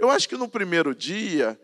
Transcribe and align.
Eu 0.00 0.08
acho 0.08 0.26
que 0.26 0.34
no 0.34 0.48
primeiro 0.48 0.94
dia, 0.94 1.60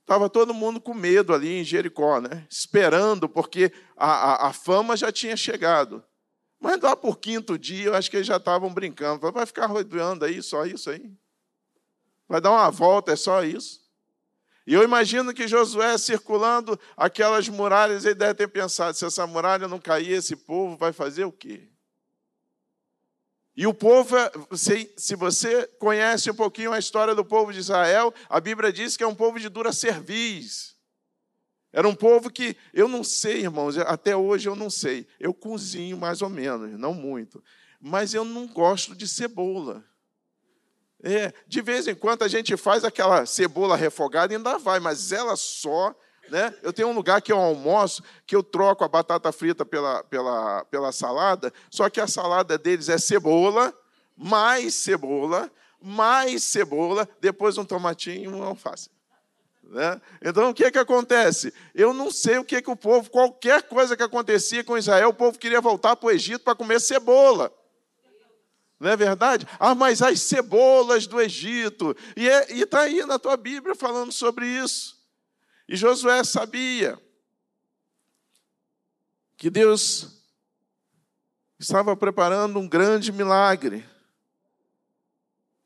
estava 0.00 0.30
todo 0.30 0.54
mundo 0.54 0.80
com 0.80 0.94
medo 0.94 1.34
ali 1.34 1.58
em 1.58 1.64
Jericó, 1.64 2.20
né? 2.20 2.46
esperando, 2.48 3.28
porque 3.28 3.72
a, 3.96 4.06
a, 4.06 4.48
a 4.50 4.52
fama 4.52 4.96
já 4.96 5.10
tinha 5.10 5.36
chegado. 5.36 6.00
Mas 6.60 6.80
lá 6.80 6.94
por 6.94 7.18
quinto 7.18 7.58
dia, 7.58 7.86
eu 7.86 7.94
acho 7.96 8.08
que 8.08 8.18
eles 8.18 8.28
já 8.28 8.36
estavam 8.36 8.72
brincando. 8.72 9.32
Vai 9.32 9.44
ficar 9.44 9.66
rodeando 9.66 10.24
aí, 10.24 10.40
só 10.40 10.64
isso 10.64 10.90
aí? 10.90 11.12
Vai 12.28 12.40
dar 12.40 12.52
uma 12.52 12.70
volta, 12.70 13.10
é 13.10 13.16
só 13.16 13.42
isso? 13.42 13.80
E 14.64 14.74
eu 14.74 14.84
imagino 14.84 15.34
que 15.34 15.48
Josué 15.48 15.98
circulando 15.98 16.78
aquelas 16.96 17.48
muralhas, 17.48 18.04
ele 18.04 18.14
deve 18.14 18.34
ter 18.34 18.46
pensado: 18.46 18.96
se 18.96 19.04
essa 19.04 19.26
muralha 19.26 19.66
não 19.66 19.80
cair, 19.80 20.12
esse 20.12 20.36
povo 20.36 20.76
vai 20.76 20.92
fazer 20.92 21.24
o 21.24 21.32
quê? 21.32 21.68
E 23.54 23.66
o 23.66 23.74
povo, 23.74 24.16
se 24.56 25.14
você 25.14 25.66
conhece 25.78 26.30
um 26.30 26.34
pouquinho 26.34 26.72
a 26.72 26.78
história 26.78 27.14
do 27.14 27.24
povo 27.24 27.52
de 27.52 27.58
Israel, 27.58 28.12
a 28.28 28.40
Bíblia 28.40 28.72
diz 28.72 28.96
que 28.96 29.04
é 29.04 29.06
um 29.06 29.14
povo 29.14 29.38
de 29.38 29.48
dura 29.50 29.72
cerviz. 29.72 30.74
Era 31.70 31.86
um 31.86 31.94
povo 31.94 32.30
que, 32.30 32.56
eu 32.72 32.88
não 32.88 33.04
sei, 33.04 33.40
irmãos, 33.40 33.76
até 33.78 34.16
hoje 34.16 34.48
eu 34.48 34.56
não 34.56 34.70
sei. 34.70 35.06
Eu 35.18 35.34
cozinho 35.34 35.96
mais 35.96 36.22
ou 36.22 36.28
menos, 36.28 36.78
não 36.78 36.94
muito. 36.94 37.42
Mas 37.80 38.14
eu 38.14 38.24
não 38.24 38.46
gosto 38.46 38.94
de 38.94 39.06
cebola. 39.06 39.84
É, 41.02 41.32
de 41.48 41.60
vez 41.60 41.88
em 41.88 41.94
quando 41.94 42.22
a 42.22 42.28
gente 42.28 42.56
faz 42.56 42.84
aquela 42.84 43.26
cebola 43.26 43.76
refogada 43.76 44.32
e 44.32 44.36
ainda 44.36 44.56
vai, 44.58 44.80
mas 44.80 45.12
ela 45.12 45.34
só. 45.36 45.94
Né? 46.32 46.54
Eu 46.62 46.72
tenho 46.72 46.88
um 46.88 46.94
lugar 46.94 47.20
que 47.20 47.30
eu 47.30 47.36
almoço, 47.36 48.02
que 48.26 48.34
eu 48.34 48.42
troco 48.42 48.82
a 48.82 48.88
batata 48.88 49.30
frita 49.30 49.66
pela, 49.66 50.02
pela, 50.04 50.64
pela 50.64 50.90
salada, 50.90 51.52
só 51.70 51.90
que 51.90 52.00
a 52.00 52.06
salada 52.06 52.56
deles 52.56 52.88
é 52.88 52.96
cebola, 52.96 53.70
mais 54.16 54.72
cebola, 54.72 55.52
mais 55.78 56.42
cebola, 56.42 57.06
depois 57.20 57.58
um 57.58 57.66
tomatinho 57.66 58.30
e 58.30 58.34
um 58.34 58.42
alface. 58.42 58.88
Né? 59.62 60.00
Então, 60.24 60.48
o 60.48 60.54
que, 60.54 60.70
que 60.70 60.78
acontece? 60.78 61.52
Eu 61.74 61.92
não 61.92 62.10
sei 62.10 62.38
o 62.38 62.44
que, 62.46 62.62
que 62.62 62.70
o 62.70 62.76
povo, 62.76 63.10
qualquer 63.10 63.64
coisa 63.64 63.94
que 63.94 64.02
acontecia 64.02 64.64
com 64.64 64.78
Israel, 64.78 65.10
o 65.10 65.14
povo 65.14 65.38
queria 65.38 65.60
voltar 65.60 65.96
para 65.96 66.06
o 66.06 66.10
Egito 66.10 66.44
para 66.44 66.54
comer 66.54 66.80
cebola. 66.80 67.52
Não 68.80 68.88
é 68.88 68.96
verdade? 68.96 69.46
Ah, 69.60 69.74
mas 69.74 70.00
as 70.00 70.22
cebolas 70.22 71.06
do 71.06 71.20
Egito. 71.20 71.94
E 72.16 72.26
é, 72.26 72.50
está 72.54 72.80
aí 72.80 73.04
na 73.04 73.18
tua 73.18 73.36
Bíblia 73.36 73.74
falando 73.74 74.10
sobre 74.10 74.46
isso. 74.46 75.01
E 75.68 75.76
Josué 75.76 76.24
sabia 76.24 76.98
que 79.36 79.50
Deus 79.50 80.22
estava 81.58 81.96
preparando 81.96 82.58
um 82.58 82.68
grande 82.68 83.12
milagre. 83.12 83.84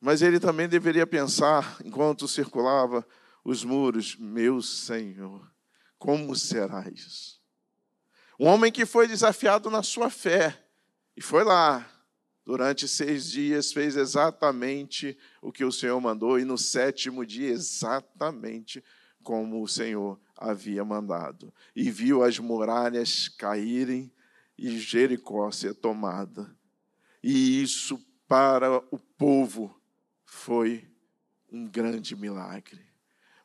Mas 0.01 0.23
ele 0.23 0.39
também 0.39 0.69
deveria 0.69 1.07
pensar, 1.07 1.79
enquanto 1.85 2.29
circulava 2.29 3.07
os 3.43 3.65
muros: 3.65 4.17
Meu 4.17 4.63
Senhor, 4.63 5.51
como 5.99 6.37
será 6.37 6.89
isso? 6.89 7.41
Um 8.39 8.47
homem 8.47 8.71
que 8.71 8.85
foi 8.85 9.09
desafiado 9.09 9.71
na 9.71 9.83
sua 9.83 10.11
fé, 10.11 10.63
e 11.17 11.23
foi 11.23 11.43
lá, 11.43 11.87
durante 12.45 12.87
seis 12.87 13.31
dias, 13.31 13.73
fez 13.73 13.97
exatamente 13.97 15.19
o 15.41 15.51
que 15.51 15.65
o 15.65 15.73
Senhor 15.73 15.99
mandou, 16.01 16.39
e 16.39 16.45
no 16.45 16.59
sétimo 16.59 17.25
dia, 17.25 17.51
exatamente 17.51 18.85
como 19.27 19.61
o 19.61 19.67
Senhor 19.67 20.21
havia 20.37 20.85
mandado. 20.85 21.53
E 21.75 21.91
viu 21.91 22.23
as 22.23 22.39
muralhas 22.39 23.27
caírem 23.29 24.09
e 24.57 24.79
Jericó 24.79 25.51
ser 25.51 25.75
tomada. 25.75 26.57
E 27.21 27.61
isso 27.61 27.99
para 28.29 28.77
o 28.89 29.01
povo 29.19 29.77
foi 30.25 30.89
um 31.51 31.67
grande 31.67 32.15
milagre. 32.15 32.87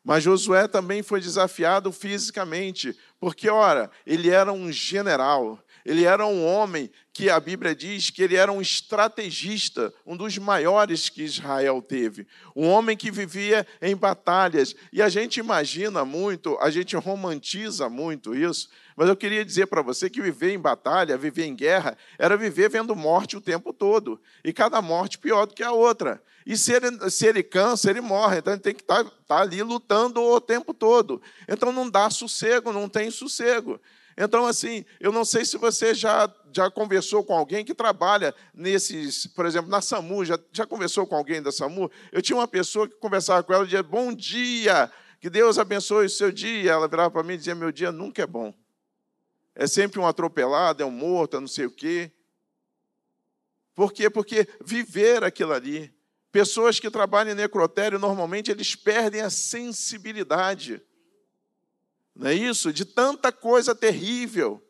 Mas 0.04 0.22
Josué 0.22 0.68
também 0.68 1.02
foi 1.02 1.20
desafiado 1.20 1.90
fisicamente, 1.90 2.96
porque, 3.18 3.48
ora, 3.48 3.90
ele 4.06 4.30
era 4.30 4.52
um 4.52 4.70
general, 4.70 5.58
ele 5.84 6.04
era 6.04 6.24
um 6.26 6.46
homem 6.46 6.90
que 7.12 7.28
a 7.28 7.38
Bíblia 7.38 7.74
diz 7.74 8.08
que 8.08 8.22
ele 8.22 8.36
era 8.36 8.50
um 8.50 8.60
estrategista, 8.60 9.92
um 10.06 10.16
dos 10.16 10.38
maiores 10.38 11.08
que 11.08 11.22
Israel 11.22 11.82
teve. 11.82 12.26
Um 12.56 12.66
homem 12.68 12.96
que 12.96 13.10
vivia 13.10 13.66
em 13.80 13.94
batalhas. 13.94 14.74
E 14.92 15.02
a 15.02 15.08
gente 15.08 15.38
imagina 15.38 16.04
muito, 16.04 16.56
a 16.60 16.70
gente 16.70 16.96
romantiza 16.96 17.88
muito 17.88 18.34
isso, 18.34 18.68
mas 18.96 19.08
eu 19.08 19.16
queria 19.16 19.44
dizer 19.44 19.66
para 19.66 19.82
você 19.82 20.08
que 20.08 20.22
viver 20.22 20.52
em 20.52 20.58
batalha, 20.58 21.18
viver 21.18 21.44
em 21.44 21.54
guerra, 21.54 21.96
era 22.18 22.36
viver 22.36 22.70
vendo 22.70 22.94
morte 22.94 23.36
o 23.36 23.40
tempo 23.40 23.72
todo. 23.72 24.20
E 24.44 24.52
cada 24.52 24.80
morte 24.80 25.18
pior 25.18 25.46
do 25.46 25.54
que 25.54 25.62
a 25.62 25.72
outra. 25.72 26.22
E 26.46 26.56
se 26.56 26.72
ele, 26.72 27.10
se 27.10 27.26
ele 27.26 27.42
cansa, 27.42 27.90
ele 27.90 28.00
morre. 28.00 28.38
Então 28.38 28.52
ele 28.52 28.62
tem 28.62 28.74
que 28.74 28.82
estar 28.82 29.04
tá, 29.04 29.10
tá 29.26 29.40
ali 29.40 29.62
lutando 29.62 30.20
o 30.20 30.40
tempo 30.40 30.74
todo. 30.74 31.20
Então 31.48 31.72
não 31.72 31.88
dá 31.88 32.10
sossego, 32.10 32.72
não 32.72 32.88
tem 32.88 33.10
sossego. 33.10 33.80
Então, 34.16 34.46
assim, 34.46 34.84
eu 35.00 35.10
não 35.10 35.24
sei 35.24 35.44
se 35.44 35.56
você 35.56 35.94
já, 35.94 36.32
já 36.54 36.70
conversou 36.70 37.24
com 37.24 37.34
alguém 37.34 37.64
que 37.64 37.74
trabalha 37.74 38.34
nesses, 38.52 39.26
por 39.26 39.46
exemplo, 39.46 39.70
na 39.70 39.80
SAMU, 39.80 40.24
já, 40.24 40.38
já 40.52 40.66
conversou 40.66 41.06
com 41.06 41.16
alguém 41.16 41.42
da 41.42 41.50
SAMU? 41.50 41.90
Eu 42.10 42.20
tinha 42.20 42.36
uma 42.36 42.48
pessoa 42.48 42.88
que 42.88 42.96
conversava 42.96 43.42
com 43.42 43.52
ela 43.52 43.64
e 43.64 43.66
dizia, 43.66 43.82
bom 43.82 44.12
dia, 44.12 44.90
que 45.20 45.30
Deus 45.30 45.58
abençoe 45.58 46.06
o 46.06 46.10
seu 46.10 46.30
dia. 46.30 46.72
Ela 46.72 46.88
virava 46.88 47.10
para 47.10 47.22
mim 47.22 47.34
e 47.34 47.38
dizia, 47.38 47.54
meu 47.54 47.72
dia 47.72 47.90
nunca 47.90 48.22
é 48.22 48.26
bom. 48.26 48.52
É 49.54 49.66
sempre 49.66 50.00
um 50.00 50.06
atropelado, 50.06 50.82
é 50.82 50.86
um 50.86 50.90
morto, 50.90 51.36
é 51.36 51.40
não 51.40 51.48
sei 51.48 51.66
o 51.66 51.70
quê. 51.70 52.10
Por 53.74 53.92
quê? 53.92 54.10
Porque 54.10 54.46
viver 54.64 55.24
aquilo 55.24 55.52
ali. 55.52 55.94
Pessoas 56.30 56.80
que 56.80 56.90
trabalham 56.90 57.32
em 57.32 57.36
necrotério, 57.36 57.98
normalmente, 57.98 58.50
eles 58.50 58.74
perdem 58.74 59.20
a 59.20 59.30
sensibilidade 59.30 60.82
não 62.14 62.28
é 62.28 62.34
isso? 62.34 62.72
De 62.72 62.84
tanta 62.84 63.32
coisa 63.32 63.74
terrível. 63.74 64.62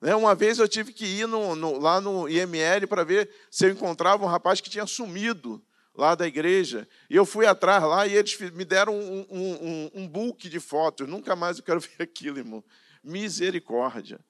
Né? 0.00 0.14
Uma 0.14 0.34
vez 0.34 0.58
eu 0.58 0.68
tive 0.68 0.92
que 0.92 1.04
ir 1.04 1.26
no, 1.26 1.56
no, 1.56 1.78
lá 1.78 2.00
no 2.00 2.28
IML 2.28 2.86
para 2.86 3.04
ver 3.04 3.30
se 3.50 3.66
eu 3.66 3.70
encontrava 3.70 4.24
um 4.24 4.28
rapaz 4.28 4.60
que 4.60 4.70
tinha 4.70 4.86
sumido 4.86 5.64
lá 5.94 6.14
da 6.14 6.26
igreja. 6.26 6.88
E 7.08 7.16
eu 7.16 7.24
fui 7.24 7.46
atrás 7.46 7.82
lá 7.82 8.06
e 8.06 8.14
eles 8.14 8.38
me 8.52 8.64
deram 8.64 8.94
um, 8.94 9.26
um, 9.30 9.52
um, 9.52 9.90
um 9.94 10.08
book 10.08 10.48
de 10.48 10.60
fotos. 10.60 11.08
Nunca 11.08 11.34
mais 11.34 11.58
eu 11.58 11.64
quero 11.64 11.80
ver 11.98 12.02
aquilo, 12.02 12.38
irmão. 12.38 12.62
Misericórdia. 13.02 14.20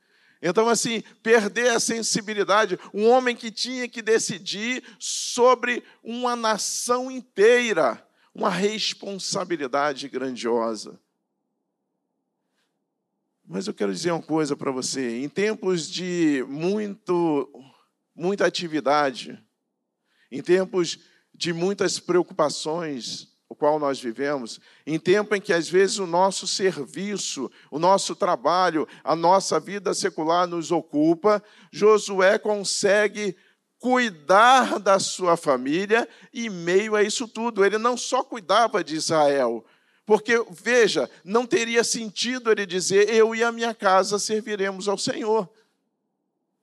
Então, 0.41 0.69
assim, 0.69 1.03
perder 1.23 1.71
a 1.71 1.81
sensibilidade, 1.81 2.79
um 2.93 3.09
homem 3.09 3.35
que 3.35 3.51
tinha 3.51 3.89
que 3.89 4.03
decidir 4.03 4.85
sobre 4.99 5.83
uma 6.03 6.37
nação 6.37 7.11
inteira, 7.11 8.07
uma 8.35 8.51
responsabilidade 8.51 10.07
grandiosa. 10.07 11.01
Mas 13.47 13.67
eu 13.67 13.75
quero 13.75 13.93
dizer 13.93 14.11
uma 14.11 14.23
coisa 14.23 14.57
para 14.57 14.71
você: 14.71 15.23
em 15.23 15.29
tempos 15.29 15.91
de 15.91 16.45
muito, 16.49 17.49
muita 18.15 18.47
atividade, 18.47 19.39
em 20.31 20.43
tempos 20.43 20.99
de 21.35 21.53
muitas 21.53 21.99
preocupações, 21.99 23.29
o 23.49 23.55
qual 23.55 23.79
nós 23.79 24.01
vivemos, 24.01 24.61
em 24.87 24.99
tempo 24.99 25.35
em 25.35 25.41
que 25.41 25.53
às 25.53 25.69
vezes 25.69 25.99
o 25.99 26.07
nosso 26.07 26.47
serviço, 26.47 27.51
o 27.71 27.79
nosso 27.79 28.17
trabalho, 28.17 28.89
a 29.03 29.15
nossa 29.15 29.61
vida 29.61 29.93
secular 29.93 30.47
nos 30.47 30.73
ocupa, 30.73 31.43
Josué 31.71 32.39
consegue 32.39 33.37
cuidar 33.79 34.79
da 34.79 34.99
sua 34.99 35.37
família 35.37 36.09
e 36.33 36.49
meio 36.49 36.97
a 36.97 37.03
isso 37.03 37.29
tudo. 37.29 37.63
Ele 37.63 37.77
não 37.77 37.99
só 37.99 38.25
cuidava 38.25 38.83
de 38.83 38.97
Israel, 38.97 39.63
porque, 40.07 40.45
veja, 40.51 41.11
não 41.25 41.47
teria 41.47 41.83
sentido 41.83 42.51
ele 42.51 42.67
dizer: 42.67 43.09
Eu 43.09 43.35
e 43.35 43.43
a 43.43 43.51
minha 43.51 43.75
casa 43.75 44.19
serviremos 44.19 44.89
ao 44.89 44.99
Senhor. 44.99 45.49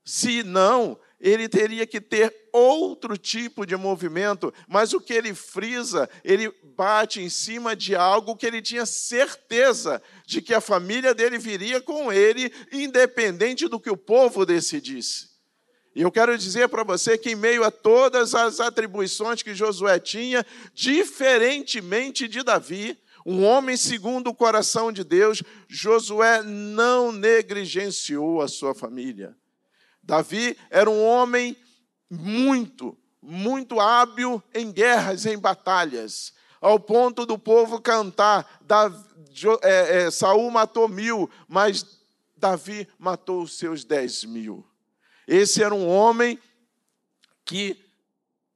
Se 0.04 0.44
não, 0.44 0.98
ele 1.20 1.48
teria 1.48 1.86
que 1.86 2.02
ter 2.02 2.36
outro 2.52 3.16
tipo 3.18 3.66
de 3.66 3.76
movimento, 3.76 4.54
mas 4.68 4.94
o 4.94 5.00
que 5.00 5.14
ele 5.14 5.34
frisa, 5.34 6.10
ele 6.24 6.52
bate 6.76 7.22
em 7.22 7.30
cima 7.30 7.76
de 7.76 7.96
algo 7.96 8.36
que 8.36 8.46
ele 8.46 8.62
tinha 8.62 8.86
certeza 8.86 10.02
de 10.26 10.42
que 10.42 10.54
a 10.54 10.62
família 10.62 11.14
dele 11.14 11.38
viria 11.38 11.80
com 11.80 12.12
ele, 12.12 12.52
independente 12.72 13.68
do 13.68 13.80
que 13.80 13.90
o 13.90 13.98
povo 13.98 14.46
decidisse. 14.46 15.30
E 15.94 16.02
eu 16.02 16.12
quero 16.12 16.38
dizer 16.38 16.70
para 16.70 16.84
você 16.84 17.18
que, 17.18 17.32
em 17.32 17.36
meio 17.36 17.64
a 17.64 17.72
todas 17.72 18.34
as 18.34 18.60
atribuições 18.60 19.44
que 19.44 19.54
Josué 19.54 20.00
tinha, 20.00 20.46
diferentemente 20.74 22.28
de 22.28 22.42
Davi, 22.44 22.98
um 23.26 23.44
homem 23.44 23.78
segundo 23.78 24.30
o 24.30 24.36
coração 24.36 24.92
de 24.92 25.04
Deus, 25.04 25.44
Josué 25.68 26.42
não 26.44 27.12
negligenciou 27.12 28.42
a 28.42 28.48
sua 28.48 28.74
família. 28.74 29.36
Davi 30.02 30.58
era 30.70 30.90
um 30.90 31.04
homem 31.04 31.56
muito, 32.10 32.98
muito 33.22 33.80
hábil 33.80 34.42
em 34.54 34.72
guerras, 34.72 35.26
em 35.26 35.38
batalhas, 35.38 36.34
ao 36.60 36.80
ponto 36.80 37.26
do 37.26 37.38
povo 37.38 37.80
cantar: 37.80 38.62
é, 39.62 40.04
é, 40.04 40.12
Saul 40.12 40.50
matou 40.50 40.88
mil, 40.88 41.30
mas 41.48 41.86
Davi 42.36 42.88
matou 42.98 43.44
os 43.44 43.58
seus 43.58 43.84
dez 43.84 44.24
mil. 44.24 44.66
Esse 45.28 45.64
era 45.64 45.74
um 45.74 45.88
homem 45.88 46.40
que 47.46 47.80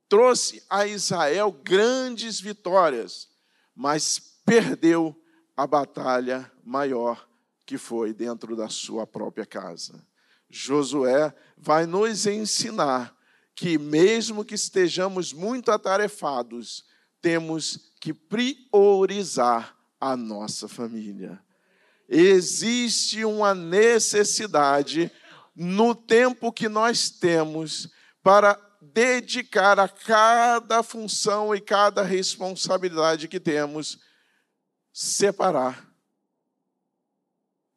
trouxe 0.10 0.64
a 0.70 0.86
Israel 0.86 1.52
grandes 1.52 2.40
vitórias 2.40 3.30
mas 3.76 4.35
perdeu 4.46 5.16
a 5.58 5.66
batalha 5.66 6.50
maior 6.64 7.28
que 7.66 7.78
foi 7.78 8.14
dentro 8.14 8.56
da 8.56 8.70
sua 8.70 9.08
própria 9.08 9.46
casa. 9.46 10.06
Josué 10.50 11.34
vai 11.58 11.86
nos 11.86 12.28
ensinar 12.28 13.16
que, 13.56 13.78
mesmo 13.78 14.46
que 14.46 14.54
estejamos 14.54 15.34
muito 15.34 15.72
atarefados, 15.72 16.86
temos 17.22 17.92
que 18.00 18.14
priorizar 18.14 19.76
a 20.00 20.16
nossa 20.16 20.68
família. 20.68 21.42
Existe 22.08 23.26
uma 23.26 23.56
necessidade 23.56 25.12
no 25.56 25.96
tempo 25.96 26.52
que 26.52 26.70
nós 26.70 27.10
temos 27.10 27.90
para 28.22 28.60
dedicar 28.82 29.80
a 29.80 29.88
cada 29.88 30.84
função 30.84 31.56
e 31.56 31.60
cada 31.60 32.04
responsabilidade 32.04 33.28
que 33.28 33.40
temos, 33.40 33.98
separar 34.98 35.94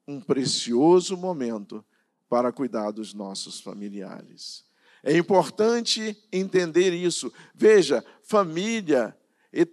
um 0.07 0.21
precioso 0.21 1.17
momento 1.17 1.85
para 2.29 2.53
cuidar 2.53 2.93
dos 2.93 3.13
nossos 3.13 3.59
familiares. 3.59 4.65
É 5.03 5.17
importante 5.17 6.17
entender 6.31 6.93
isso. 6.93 7.33
Veja, 7.53 8.05
família 8.23 9.19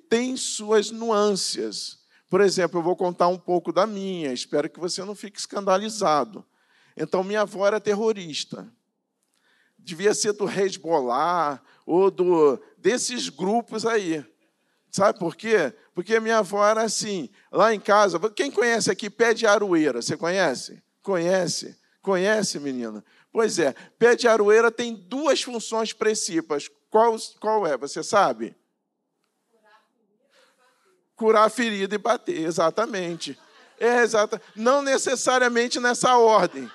tem 0.10 0.36
suas 0.36 0.90
nuances. 0.90 2.00
Por 2.32 2.42
exemplo, 2.42 2.80
eu 2.80 2.84
vou 2.84 2.96
contar 2.96 3.28
um 3.28 3.38
pouco 3.38 3.72
da 3.72 3.86
minha, 3.86 4.34
espero 4.34 4.68
que 4.68 4.80
você 4.80 5.04
não 5.04 5.14
fique 5.14 5.38
escandalizado. 5.38 6.44
Então, 6.98 7.24
minha 7.24 7.42
avó 7.42 7.68
era 7.68 7.80
terrorista. 7.80 8.68
Devia 9.78 10.16
ser 10.16 10.34
do 10.34 10.50
Hezbollah 10.50 11.62
ou 11.86 12.10
do, 12.10 12.60
desses 12.76 13.30
grupos 13.30 13.86
aí. 13.86 14.26
Sabe 14.90 15.20
por 15.20 15.36
quê? 15.36 15.76
Porque 15.96 16.20
minha 16.20 16.40
avó 16.40 16.68
era 16.68 16.82
assim, 16.82 17.30
lá 17.50 17.74
em 17.74 17.80
casa. 17.80 18.20
Quem 18.32 18.52
conhece 18.52 18.92
aqui 18.92 19.10
pé 19.10 19.34
de 19.34 19.48
aroeira? 19.48 20.02
Você 20.02 20.18
conhece? 20.18 20.84
Conhece? 21.02 21.80
Conhece, 22.02 22.60
menina? 22.60 23.04
Pois 23.32 23.58
é, 23.58 23.74
pé 23.98 24.14
de 24.14 24.28
aroeira 24.28 24.70
tem 24.70 24.94
duas 24.94 25.42
funções 25.42 25.94
principais. 25.94 26.70
Qual, 26.90 27.16
qual 27.40 27.66
é? 27.66 27.78
Você 27.78 28.04
sabe? 28.04 28.54
Curar 31.16 31.46
a 31.46 31.50
ferida 31.50 31.96
e 31.96 31.98
bater, 31.98 32.40
exatamente. 32.40 33.40
É 33.80 34.02
exata, 34.02 34.42
não 34.54 34.82
necessariamente 34.82 35.80
nessa 35.80 36.18
ordem, 36.18 36.70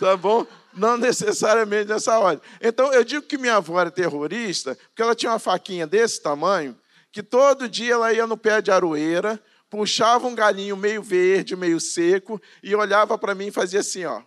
tá 0.00 0.16
bom? 0.16 0.44
Não 0.72 0.96
necessariamente 0.96 1.88
nessa 1.88 2.18
ordem. 2.18 2.42
Então, 2.60 2.92
eu 2.92 3.04
digo 3.04 3.26
que 3.26 3.38
minha 3.38 3.56
avó 3.56 3.80
era 3.80 3.90
terrorista, 3.90 4.76
porque 4.88 5.02
ela 5.02 5.14
tinha 5.14 5.30
uma 5.30 5.38
faquinha 5.38 5.86
desse 5.86 6.20
tamanho, 6.20 6.76
que 7.14 7.22
todo 7.22 7.68
dia 7.68 7.94
ela 7.94 8.12
ia 8.12 8.26
no 8.26 8.36
pé 8.36 8.60
de 8.60 8.72
aroeira, 8.72 9.40
puxava 9.70 10.26
um 10.26 10.34
galinho 10.34 10.76
meio 10.76 11.00
verde, 11.00 11.54
meio 11.54 11.78
seco, 11.78 12.42
e 12.60 12.74
olhava 12.74 13.16
para 13.16 13.36
mim 13.36 13.46
e 13.46 13.52
fazia 13.52 13.78
assim, 13.78 14.04
ó. 14.04 14.20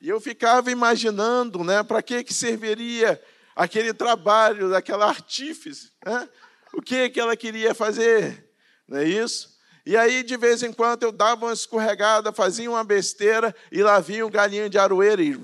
E 0.00 0.08
eu 0.08 0.20
ficava 0.20 0.72
imaginando, 0.72 1.62
né, 1.62 1.84
para 1.84 2.02
que 2.02 2.24
que 2.24 2.34
serviria 2.34 3.22
aquele 3.54 3.94
trabalho 3.94 4.68
daquela 4.68 5.06
artífice, 5.06 5.92
né? 6.04 6.28
O 6.72 6.82
que 6.82 7.08
que 7.08 7.20
ela 7.20 7.36
queria 7.36 7.72
fazer? 7.72 8.50
Não 8.88 8.98
é 8.98 9.04
isso? 9.04 9.56
E 9.86 9.96
aí, 9.96 10.24
de 10.24 10.36
vez 10.36 10.64
em 10.64 10.72
quando, 10.72 11.04
eu 11.04 11.12
dava 11.12 11.46
uma 11.46 11.52
escorregada, 11.52 12.32
fazia 12.32 12.68
uma 12.68 12.82
besteira, 12.82 13.54
e 13.70 13.80
lá 13.80 14.00
vinha 14.00 14.26
um 14.26 14.30
galinho 14.30 14.68
de 14.68 14.76
aroeira 14.76 15.22
e... 15.22 15.40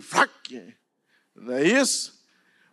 Não 1.37 1.55
é 1.55 1.65
isso? 1.65 2.21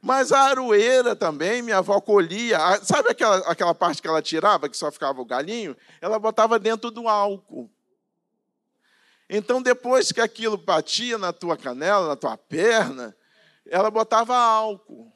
Mas 0.02 0.32
a 0.32 0.40
aroeira 0.42 1.16
também, 1.16 1.62
minha 1.62 1.80
avó 1.80 2.00
colhia. 2.00 2.58
Sabe 2.84 3.10
aquela, 3.10 3.38
aquela 3.40 3.76
parte 3.76 4.02
que 4.02 4.08
ela 4.08 4.22
tirava, 4.22 4.70
que 4.70 4.78
só 4.78 4.92
ficava 4.92 5.22
o 5.22 5.26
galinho? 5.26 5.76
Ela 6.00 6.18
botava 6.18 6.58
dentro 6.58 6.90
do 6.90 7.08
álcool. 7.08 7.70
Então, 9.30 9.62
depois 9.62 10.12
que 10.12 10.22
aquilo 10.22 10.58
batia 10.58 11.18
na 11.18 11.32
tua 11.32 11.56
canela, 11.56 12.08
na 12.08 12.16
tua 12.16 12.36
perna, 12.38 13.16
ela 13.66 13.92
botava 13.92 14.36
álcool. 14.36 15.12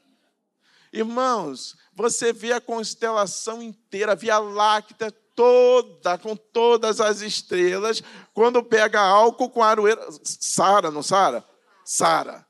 Irmãos, 0.92 1.76
você 1.96 2.32
vê 2.32 2.54
a 2.54 2.62
constelação 2.62 3.64
inteira, 3.64 4.12
a 4.12 4.16
Via 4.16 4.38
Láctea 4.38 5.12
toda, 5.36 6.18
com 6.20 6.36
todas 6.36 7.02
as 7.02 7.22
estrelas, 7.22 8.04
quando 8.34 8.64
pega 8.64 9.02
álcool 9.02 9.50
com 9.50 9.64
aroeira. 9.64 10.06
Sara, 10.24 10.92
não 10.92 11.02
Sara? 11.02 11.44
Sara. 11.84 12.46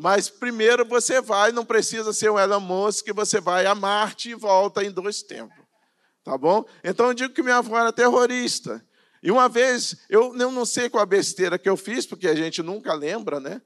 Mas 0.00 0.30
primeiro 0.30 0.84
você 0.84 1.20
vai, 1.20 1.50
não 1.50 1.64
precisa 1.64 2.12
ser 2.12 2.30
um 2.30 2.38
Elon 2.38 2.60
Musk, 2.60 3.08
você 3.12 3.40
vai 3.40 3.66
a 3.66 3.74
Marte 3.74 4.30
e 4.30 4.34
volta 4.34 4.84
em 4.84 4.92
dois 4.92 5.24
tempos. 5.24 5.58
Tá 6.22 6.38
bom? 6.38 6.64
Então 6.84 7.06
eu 7.06 7.14
digo 7.14 7.34
que 7.34 7.42
minha 7.42 7.56
avó 7.56 7.76
era 7.76 7.92
terrorista. 7.92 8.80
E 9.20 9.28
uma 9.32 9.48
vez, 9.48 9.96
eu 10.08 10.32
não 10.34 10.64
sei 10.64 10.88
qual 10.88 11.02
a 11.02 11.06
besteira 11.06 11.58
que 11.58 11.68
eu 11.68 11.76
fiz, 11.76 12.06
porque 12.06 12.28
a 12.28 12.34
gente 12.36 12.62
nunca 12.62 12.94
lembra, 12.94 13.40
né? 13.40 13.60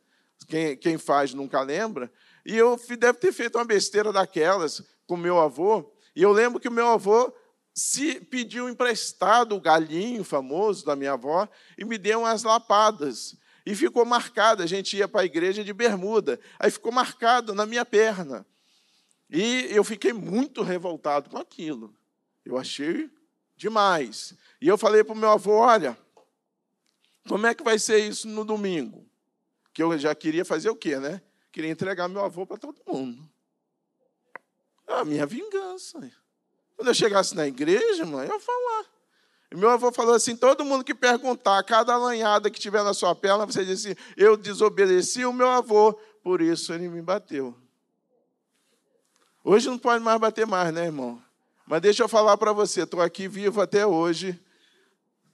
Quem, 0.48 0.74
quem 0.74 0.96
faz 0.96 1.34
nunca 1.34 1.60
lembra. 1.60 2.10
E 2.46 2.56
eu 2.56 2.80
deve 2.98 3.18
ter 3.18 3.30
feito 3.30 3.58
uma 3.58 3.64
besteira 3.66 4.10
daquelas 4.10 4.82
com 5.06 5.18
meu 5.18 5.38
avô. 5.38 5.92
E 6.16 6.22
eu 6.22 6.32
lembro 6.32 6.58
que 6.58 6.68
o 6.68 6.72
meu 6.72 6.88
avô 6.88 7.30
se 7.74 8.22
pediu 8.22 8.70
emprestado 8.70 9.54
o 9.54 9.60
galinho 9.60 10.24
famoso 10.24 10.82
da 10.86 10.96
minha 10.96 11.12
avó 11.12 11.46
e 11.76 11.84
me 11.84 11.98
deu 11.98 12.20
umas 12.20 12.42
lapadas. 12.42 13.36
E 13.64 13.74
ficou 13.74 14.04
marcado, 14.04 14.62
a 14.62 14.66
gente 14.66 14.96
ia 14.96 15.06
para 15.06 15.20
a 15.22 15.24
igreja 15.24 15.62
de 15.62 15.72
bermuda, 15.72 16.40
aí 16.58 16.70
ficou 16.70 16.90
marcado 16.90 17.54
na 17.54 17.64
minha 17.64 17.84
perna. 17.84 18.44
E 19.30 19.66
eu 19.70 19.84
fiquei 19.84 20.12
muito 20.12 20.62
revoltado 20.62 21.30
com 21.30 21.38
aquilo. 21.38 21.94
Eu 22.44 22.58
achei 22.58 23.10
demais. 23.56 24.34
E 24.60 24.68
eu 24.68 24.76
falei 24.76 25.04
para 25.04 25.14
o 25.14 25.16
meu 25.16 25.30
avô: 25.30 25.52
olha, 25.58 25.96
como 27.28 27.46
é 27.46 27.54
que 27.54 27.62
vai 27.62 27.78
ser 27.78 27.98
isso 27.98 28.28
no 28.28 28.44
domingo? 28.44 29.08
Que 29.72 29.82
eu 29.82 29.96
já 29.98 30.14
queria 30.14 30.44
fazer 30.44 30.68
o 30.68 30.76
quê, 30.76 30.98
né? 30.98 31.22
Queria 31.50 31.70
entregar 31.70 32.08
meu 32.08 32.24
avô 32.24 32.46
para 32.46 32.58
todo 32.58 32.82
mundo. 32.86 33.28
A 34.86 35.04
minha 35.04 35.24
vingança. 35.24 35.98
Quando 36.76 36.88
eu 36.88 36.94
chegasse 36.94 37.34
na 37.34 37.46
igreja, 37.46 38.04
mãe, 38.04 38.26
eu 38.26 38.34
ia 38.34 38.40
falar. 38.40 38.86
Meu 39.54 39.70
avô 39.70 39.92
falou 39.92 40.14
assim: 40.14 40.36
todo 40.36 40.64
mundo 40.64 40.84
que 40.84 40.94
perguntar, 40.94 41.62
cada 41.64 41.96
lanhada 41.96 42.50
que 42.50 42.60
tiver 42.60 42.82
na 42.82 42.94
sua 42.94 43.14
perna, 43.14 43.44
você 43.44 43.64
diz 43.64 43.84
assim: 43.84 43.96
eu 44.16 44.36
desobedeci 44.36 45.24
o 45.24 45.32
meu 45.32 45.48
avô, 45.48 45.92
por 46.22 46.40
isso 46.40 46.72
ele 46.72 46.88
me 46.88 47.02
bateu. 47.02 47.54
Hoje 49.44 49.68
não 49.68 49.78
pode 49.78 50.02
mais 50.02 50.20
bater 50.20 50.46
mais, 50.46 50.72
né, 50.72 50.84
irmão? 50.84 51.20
Mas 51.66 51.80
deixa 51.80 52.02
eu 52.02 52.08
falar 52.08 52.36
para 52.36 52.52
você, 52.52 52.82
estou 52.82 53.00
aqui 53.00 53.26
vivo 53.26 53.60
até 53.60 53.86
hoje, 53.86 54.38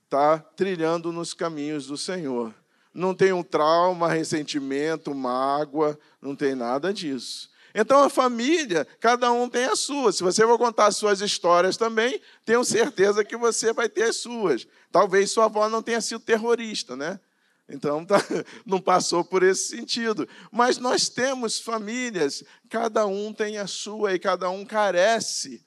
tá 0.09 0.38
trilhando 0.38 1.12
nos 1.12 1.35
caminhos 1.35 1.87
do 1.87 1.97
Senhor. 1.97 2.54
Não 2.93 3.14
um 3.33 3.43
trauma, 3.43 4.09
ressentimento, 4.09 5.14
mágoa, 5.14 5.99
não 6.21 6.35
tem 6.35 6.54
nada 6.54 6.93
disso. 6.93 7.50
Então 7.80 8.02
a 8.02 8.11
família, 8.11 8.85
cada 8.99 9.30
um 9.30 9.49
tem 9.49 9.66
a 9.66 9.76
sua. 9.76 10.11
Se 10.11 10.25
você 10.25 10.44
for 10.44 10.58
contar 10.58 10.87
as 10.87 10.97
suas 10.97 11.20
histórias 11.20 11.76
também, 11.76 12.20
tenho 12.44 12.64
certeza 12.64 13.25
que 13.25 13.37
você 13.37 13.73
vai 13.73 13.88
ter 13.88 14.02
as 14.02 14.16
suas. 14.16 14.66
Talvez 14.90 15.30
sua 15.30 15.44
avó 15.44 15.68
não 15.68 15.80
tenha 15.80 16.00
sido 16.00 16.18
terrorista, 16.18 16.97
né? 16.97 17.20
Então 17.68 18.04
tá, 18.04 18.16
não 18.66 18.80
passou 18.80 19.25
por 19.25 19.44
esse 19.44 19.76
sentido. 19.76 20.28
Mas 20.50 20.78
nós 20.78 21.08
temos 21.08 21.61
famílias, 21.61 22.42
cada 22.68 23.06
um 23.06 23.32
tem 23.32 23.58
a 23.58 23.68
sua 23.68 24.12
e 24.12 24.18
cada 24.18 24.50
um 24.50 24.64
carece 24.64 25.64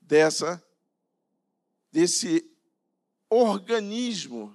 dessa 0.00 0.60
desse 1.92 2.44
organismo, 3.30 4.52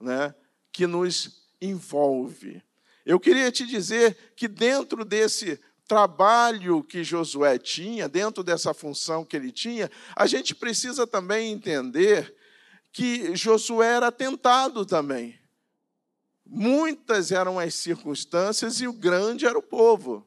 né, 0.00 0.34
que 0.72 0.88
nos 0.88 1.46
envolve. 1.60 2.60
Eu 3.04 3.20
queria 3.20 3.52
te 3.52 3.64
dizer 3.64 4.16
que 4.34 4.48
dentro 4.48 5.04
desse 5.04 5.60
trabalho 5.92 6.82
que 6.82 7.04
Josué 7.04 7.58
tinha, 7.58 8.08
dentro 8.08 8.42
dessa 8.42 8.72
função 8.72 9.26
que 9.26 9.36
ele 9.36 9.52
tinha, 9.52 9.90
a 10.16 10.26
gente 10.26 10.54
precisa 10.54 11.06
também 11.06 11.52
entender 11.52 12.34
que 12.90 13.36
Josué 13.36 13.96
era 13.96 14.10
tentado 14.10 14.86
também. 14.86 15.38
Muitas 16.46 17.30
eram 17.30 17.58
as 17.58 17.74
circunstâncias 17.74 18.80
e 18.80 18.88
o 18.88 18.92
grande 18.94 19.44
era 19.44 19.58
o 19.58 19.62
povo. 19.62 20.26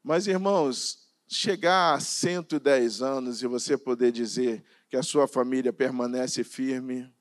Mas, 0.00 0.28
irmãos, 0.28 1.10
chegar 1.26 1.94
a 1.94 1.98
110 1.98 3.02
anos 3.02 3.42
e 3.42 3.48
você 3.48 3.76
poder 3.76 4.12
dizer 4.12 4.64
que 4.88 4.96
a 4.96 5.02
sua 5.02 5.26
família 5.26 5.72
permanece 5.72 6.44
firme. 6.44 7.12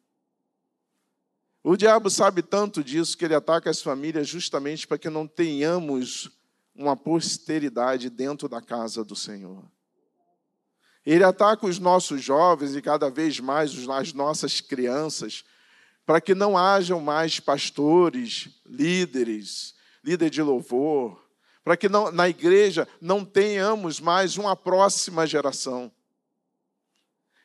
O 1.63 1.75
diabo 1.75 2.11
sabe 2.11 2.43
tanto 2.43 2.83
disso 2.83 3.17
que 3.17 3.25
ele 3.25 3.33
ataca 3.33 3.71
as 3.71 3.81
famílias 3.81 4.27
justamente 4.27 4.85
para 4.85 4.99
que 4.99 5.09
não 5.09 5.25
tenhamos 5.25 6.34
uma 6.75 6.95
posteridade 6.97 8.09
dentro 8.09 8.49
da 8.49 8.61
casa 8.61 9.03
do 9.03 9.15
Senhor. 9.15 9.63
Ele 11.05 11.23
ataca 11.23 11.65
os 11.65 11.79
nossos 11.79 12.21
jovens 12.21 12.75
e 12.75 12.81
cada 12.81 13.09
vez 13.09 13.39
mais 13.39 13.71
as 13.87 14.13
nossas 14.13 14.59
crianças, 14.59 15.45
para 16.05 16.19
que 16.19 16.35
não 16.35 16.57
hajam 16.57 16.99
mais 16.99 17.39
pastores, 17.39 18.49
líderes, 18.65 19.75
líder 20.03 20.29
de 20.29 20.41
louvor, 20.41 21.23
para 21.63 21.77
que 21.77 21.87
não, 21.87 22.11
na 22.11 22.27
igreja 22.27 22.87
não 22.99 23.23
tenhamos 23.23 23.99
mais 23.99 24.37
uma 24.37 24.55
próxima 24.55 25.25
geração. 25.25 25.91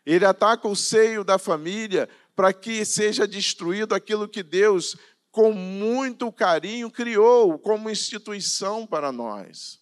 Ele 0.05 0.25
ataca 0.25 0.67
o 0.67 0.77
seio 0.77 1.23
da 1.23 1.39
família 1.39 2.09
para 2.35 2.53
que 2.53 2.85
seja 2.85 3.29
destruído 3.29 3.95
aquilo 3.95 4.29
que 4.29 4.43
Deus, 4.43 4.97
com 5.31 5.53
muito 5.53 6.31
carinho, 6.33 6.91
criou 6.91 7.59
como 7.59 7.91
instituição 7.91 8.87
para 8.87 9.13
nós. 9.13 9.81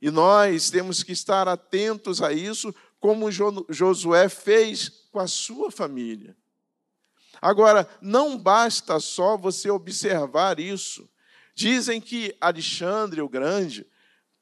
E 0.00 0.10
nós 0.10 0.70
temos 0.70 1.02
que 1.02 1.12
estar 1.12 1.46
atentos 1.48 2.22
a 2.22 2.32
isso, 2.32 2.74
como 2.98 3.30
Josué 3.30 4.28
fez 4.28 4.88
com 5.10 5.18
a 5.18 5.26
sua 5.26 5.70
família. 5.70 6.36
Agora, 7.40 7.88
não 8.00 8.38
basta 8.38 9.00
só 9.00 9.36
você 9.36 9.70
observar 9.70 10.60
isso. 10.60 11.08
Dizem 11.54 12.00
que 12.00 12.36
Alexandre 12.40 13.20
o 13.20 13.28
Grande, 13.28 13.86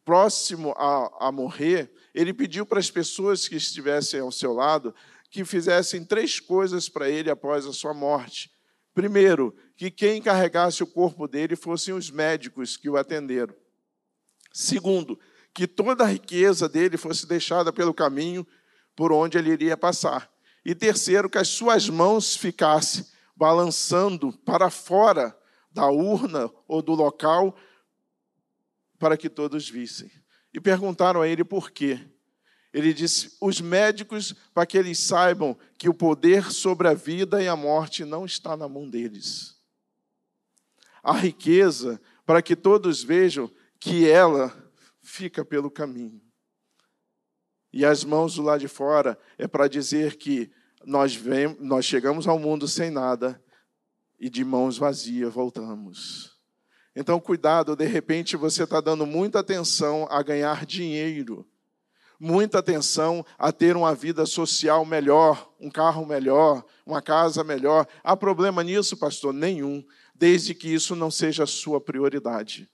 próximo 0.04 0.72
a, 0.76 1.28
a 1.28 1.32
morrer, 1.32 1.92
ele 2.14 2.34
pediu 2.34 2.66
para 2.66 2.78
as 2.78 2.90
pessoas 2.90 3.48
que 3.48 3.56
estivessem 3.56 4.20
ao 4.20 4.30
seu 4.30 4.52
lado 4.52 4.94
que 5.30 5.44
fizessem 5.44 6.04
três 6.04 6.40
coisas 6.40 6.88
para 6.88 7.08
ele 7.08 7.30
após 7.30 7.64
a 7.64 7.72
sua 7.72 7.94
morte. 7.94 8.50
Primeiro, 9.00 9.56
que 9.78 9.90
quem 9.90 10.20
carregasse 10.20 10.82
o 10.82 10.86
corpo 10.86 11.26
dele 11.26 11.56
fossem 11.56 11.94
os 11.94 12.10
médicos 12.10 12.76
que 12.76 12.86
o 12.86 12.98
atenderam. 12.98 13.54
Segundo, 14.52 15.18
que 15.54 15.66
toda 15.66 16.04
a 16.04 16.06
riqueza 16.06 16.68
dele 16.68 16.98
fosse 16.98 17.26
deixada 17.26 17.72
pelo 17.72 17.94
caminho 17.94 18.46
por 18.94 19.10
onde 19.10 19.38
ele 19.38 19.52
iria 19.52 19.74
passar. 19.74 20.30
E 20.62 20.74
terceiro, 20.74 21.30
que 21.30 21.38
as 21.38 21.48
suas 21.48 21.88
mãos 21.88 22.36
ficassem 22.36 23.06
balançando 23.34 24.34
para 24.44 24.68
fora 24.68 25.34
da 25.72 25.88
urna 25.88 26.50
ou 26.68 26.82
do 26.82 26.92
local 26.92 27.56
para 28.98 29.16
que 29.16 29.30
todos 29.30 29.66
vissem. 29.66 30.10
E 30.52 30.60
perguntaram 30.60 31.22
a 31.22 31.26
ele 31.26 31.42
por 31.42 31.70
quê. 31.70 32.06
Ele 32.72 32.94
disse: 32.94 33.36
os 33.40 33.60
médicos, 33.60 34.34
para 34.54 34.66
que 34.66 34.78
eles 34.78 34.98
saibam 34.98 35.58
que 35.76 35.88
o 35.88 35.94
poder 35.94 36.50
sobre 36.50 36.88
a 36.88 36.94
vida 36.94 37.42
e 37.42 37.48
a 37.48 37.56
morte 37.56 38.04
não 38.04 38.24
está 38.24 38.56
na 38.56 38.68
mão 38.68 38.88
deles. 38.88 39.58
A 41.02 41.12
riqueza, 41.12 42.00
para 42.24 42.42
que 42.42 42.54
todos 42.54 43.02
vejam 43.02 43.50
que 43.78 44.08
ela 44.08 44.54
fica 45.02 45.44
pelo 45.44 45.70
caminho. 45.70 46.20
E 47.72 47.84
as 47.84 48.04
mãos 48.04 48.34
do 48.34 48.42
lado 48.42 48.60
de 48.60 48.68
fora 48.68 49.18
é 49.38 49.46
para 49.46 49.68
dizer 49.68 50.16
que 50.16 50.50
nós, 50.84 51.14
vem, 51.14 51.56
nós 51.60 51.84
chegamos 51.84 52.26
ao 52.26 52.38
mundo 52.38 52.66
sem 52.66 52.90
nada 52.90 53.42
e 54.18 54.28
de 54.28 54.44
mãos 54.44 54.76
vazias 54.76 55.32
voltamos. 55.32 56.38
Então, 56.94 57.20
cuidado, 57.20 57.76
de 57.76 57.86
repente 57.86 58.36
você 58.36 58.64
está 58.64 58.80
dando 58.80 59.06
muita 59.06 59.38
atenção 59.38 60.06
a 60.10 60.22
ganhar 60.22 60.66
dinheiro, 60.66 61.48
muita 62.20 62.58
atenção 62.58 63.24
a 63.38 63.50
ter 63.50 63.74
uma 63.74 63.94
vida 63.94 64.26
social 64.26 64.84
melhor, 64.84 65.50
um 65.58 65.70
carro 65.70 66.04
melhor, 66.04 66.62
uma 66.84 67.00
casa 67.00 67.42
melhor. 67.42 67.86
Há 68.04 68.14
problema 68.14 68.62
nisso, 68.62 68.94
pastor? 68.98 69.32
Nenhum, 69.32 69.82
desde 70.14 70.54
que 70.54 70.68
isso 70.68 70.94
não 70.94 71.10
seja 71.10 71.44
a 71.44 71.46
sua 71.46 71.80
prioridade. 71.80 72.70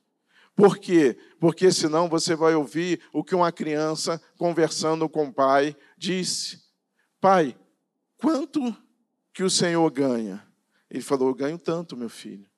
Por 0.56 0.78
quê? 0.78 1.16
Porque 1.38 1.70
senão 1.70 2.08
você 2.08 2.34
vai 2.34 2.56
ouvir 2.56 3.00
o 3.12 3.22
que 3.22 3.36
uma 3.36 3.52
criança 3.52 4.20
conversando 4.36 5.08
com 5.08 5.26
o 5.26 5.32
pai 5.32 5.76
disse: 5.96 6.64
Pai, 7.20 7.56
quanto 8.16 8.74
que 9.32 9.44
o 9.44 9.50
Senhor 9.50 9.88
ganha? 9.90 10.44
Ele 10.90 11.02
falou: 11.02 11.28
Eu 11.28 11.34
ganho 11.34 11.58
tanto, 11.58 11.96
meu 11.96 12.08
filho. 12.08 12.48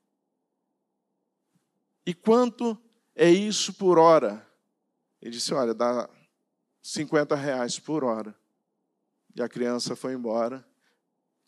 E 2.06 2.14
quanto 2.14 2.80
é 3.14 3.28
isso 3.28 3.74
por 3.74 3.98
hora? 3.98 4.46
Ele 5.20 5.32
disse: 5.32 5.52
Olha, 5.52 5.74
dá 5.74 6.08
50 6.88 7.34
reais 7.34 7.78
por 7.78 8.02
hora. 8.02 8.34
E 9.36 9.42
a 9.42 9.48
criança 9.48 9.94
foi 9.94 10.14
embora. 10.14 10.66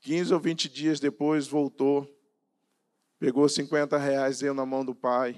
15 0.03 0.35
ou 0.35 0.39
20 0.39 0.69
dias 0.69 1.01
depois 1.01 1.47
voltou, 1.47 2.07
pegou 3.19 3.49
50 3.49 3.97
reais, 3.97 4.41
deu 4.41 4.53
na 4.53 4.67
mão 4.67 4.85
do 4.85 4.95
pai, 4.95 5.37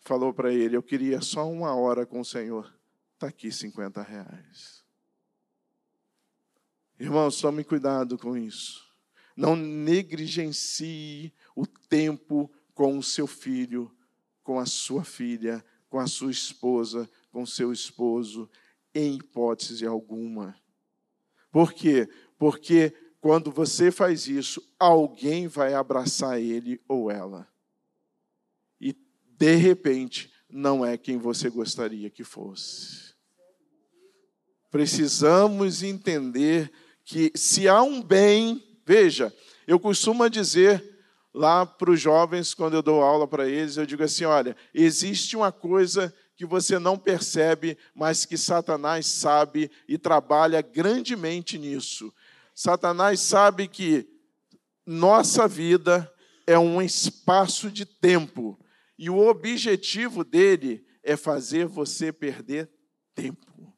falou 0.00 0.34
para 0.34 0.52
ele: 0.52 0.76
Eu 0.76 0.82
queria 0.82 1.22
só 1.22 1.50
uma 1.50 1.74
hora 1.74 2.04
com 2.04 2.20
o 2.20 2.24
Senhor. 2.24 2.70
Está 3.14 3.28
aqui 3.28 3.50
50 3.50 4.02
reais. 4.02 4.84
Irmãos, 6.98 7.40
tome 7.40 7.64
cuidado 7.64 8.18
com 8.18 8.36
isso. 8.36 8.86
Não 9.34 9.56
negligencie 9.56 11.32
o 11.56 11.66
tempo 11.66 12.52
com 12.74 12.98
o 12.98 13.02
seu 13.02 13.26
filho, 13.26 13.90
com 14.42 14.58
a 14.58 14.66
sua 14.66 15.04
filha, 15.04 15.64
com 15.88 15.98
a 15.98 16.06
sua 16.06 16.30
esposa, 16.30 17.08
com 17.32 17.46
seu 17.46 17.72
esposo, 17.72 18.48
em 18.94 19.16
hipótese 19.16 19.86
alguma. 19.86 20.56
Por 21.50 21.72
quê? 21.72 22.08
Porque 22.38 22.94
quando 23.20 23.50
você 23.50 23.90
faz 23.90 24.26
isso, 24.26 24.62
alguém 24.78 25.46
vai 25.46 25.74
abraçar 25.74 26.40
ele 26.40 26.80
ou 26.88 27.10
ela. 27.10 27.46
E, 28.80 28.96
de 29.36 29.56
repente, 29.56 30.32
não 30.48 30.84
é 30.84 30.96
quem 30.96 31.18
você 31.18 31.50
gostaria 31.50 32.08
que 32.08 32.24
fosse. 32.24 33.14
Precisamos 34.70 35.82
entender 35.82 36.72
que 37.04 37.32
se 37.34 37.68
há 37.68 37.82
um 37.82 38.00
bem 38.00 38.62
Veja, 38.90 39.32
eu 39.68 39.78
costumo 39.78 40.28
dizer 40.28 40.84
lá 41.32 41.64
para 41.64 41.92
os 41.92 42.00
jovens, 42.00 42.52
quando 42.54 42.74
eu 42.74 42.82
dou 42.82 43.02
aula 43.02 43.24
para 43.28 43.48
eles, 43.48 43.76
eu 43.76 43.86
digo 43.86 44.02
assim: 44.02 44.24
olha, 44.24 44.56
existe 44.74 45.36
uma 45.36 45.52
coisa 45.52 46.12
que 46.40 46.46
você 46.46 46.78
não 46.78 46.96
percebe, 46.96 47.76
mas 47.94 48.24
que 48.24 48.38
Satanás 48.38 49.04
sabe 49.04 49.70
e 49.86 49.98
trabalha 49.98 50.62
grandemente 50.62 51.58
nisso. 51.58 52.10
Satanás 52.54 53.20
sabe 53.20 53.68
que 53.68 54.08
nossa 54.86 55.46
vida 55.46 56.10
é 56.46 56.58
um 56.58 56.80
espaço 56.80 57.70
de 57.70 57.84
tempo 57.84 58.58
e 58.98 59.10
o 59.10 59.18
objetivo 59.18 60.24
dele 60.24 60.82
é 61.02 61.14
fazer 61.14 61.66
você 61.66 62.10
perder 62.10 62.70
tempo. 63.14 63.76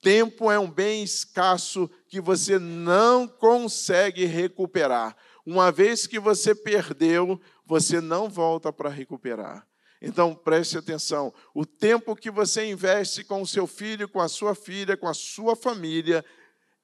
Tempo 0.00 0.50
é 0.50 0.58
um 0.58 0.70
bem 0.70 1.02
escasso 1.02 1.90
que 2.08 2.22
você 2.22 2.58
não 2.58 3.28
consegue 3.28 4.24
recuperar. 4.24 5.14
Uma 5.44 5.70
vez 5.70 6.06
que 6.06 6.18
você 6.18 6.54
perdeu, 6.54 7.38
você 7.66 8.00
não 8.00 8.30
volta 8.30 8.72
para 8.72 8.88
recuperar. 8.88 9.68
Então 10.04 10.34
preste 10.34 10.76
atenção: 10.76 11.32
o 11.54 11.64
tempo 11.64 12.16
que 12.16 12.30
você 12.30 12.68
investe 12.68 13.22
com 13.22 13.40
o 13.40 13.46
seu 13.46 13.68
filho, 13.68 14.08
com 14.08 14.20
a 14.20 14.28
sua 14.28 14.52
filha, 14.52 14.96
com 14.96 15.06
a 15.06 15.14
sua 15.14 15.54
família, 15.54 16.24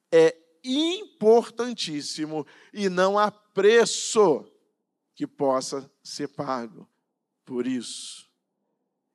é 0.09 0.35
importantíssimo 0.63 2.47
e 2.73 2.87
não 2.87 3.19
há 3.19 3.29
preço 3.29 4.49
que 5.13 5.27
possa 5.27 5.91
ser 6.01 6.29
pago 6.29 6.87
por 7.45 7.67
isso. 7.67 8.29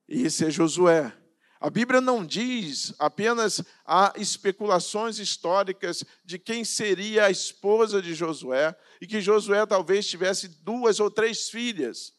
Esse 0.07 0.45
é 0.45 0.51
Josué. 0.51 1.17
A 1.59 1.71
Bíblia 1.71 2.01
não 2.01 2.27
diz 2.27 2.93
apenas 2.99 3.63
há 3.87 4.13
especulações 4.17 5.19
históricas 5.19 6.05
de 6.23 6.39
quem 6.39 6.63
seria 6.63 7.25
a 7.25 7.31
esposa 7.31 8.03
de 8.03 8.13
Josué 8.13 8.77
e 9.01 9.07
que 9.07 9.23
Josué 9.23 9.65
talvez 9.65 10.07
tivesse 10.07 10.49
duas 10.63 11.01
ou 11.01 11.11
três 11.11 11.49
filhas. 11.49 12.14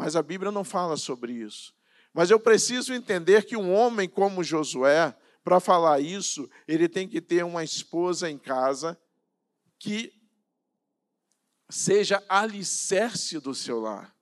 Mas 0.00 0.16
a 0.16 0.22
Bíblia 0.22 0.50
não 0.50 0.64
fala 0.64 0.96
sobre 0.96 1.30
isso. 1.30 1.74
Mas 2.14 2.30
eu 2.30 2.40
preciso 2.40 2.94
entender 2.94 3.44
que 3.44 3.54
um 3.54 3.70
homem 3.70 4.08
como 4.08 4.42
Josué, 4.42 5.14
para 5.44 5.60
falar 5.60 6.00
isso, 6.00 6.48
ele 6.66 6.88
tem 6.88 7.06
que 7.06 7.20
ter 7.20 7.44
uma 7.44 7.62
esposa 7.62 8.30
em 8.30 8.38
casa 8.38 8.98
que 9.78 10.10
seja 11.68 12.24
alicerce 12.30 13.38
do 13.40 13.54
seu 13.54 13.78
lar. 13.78 14.16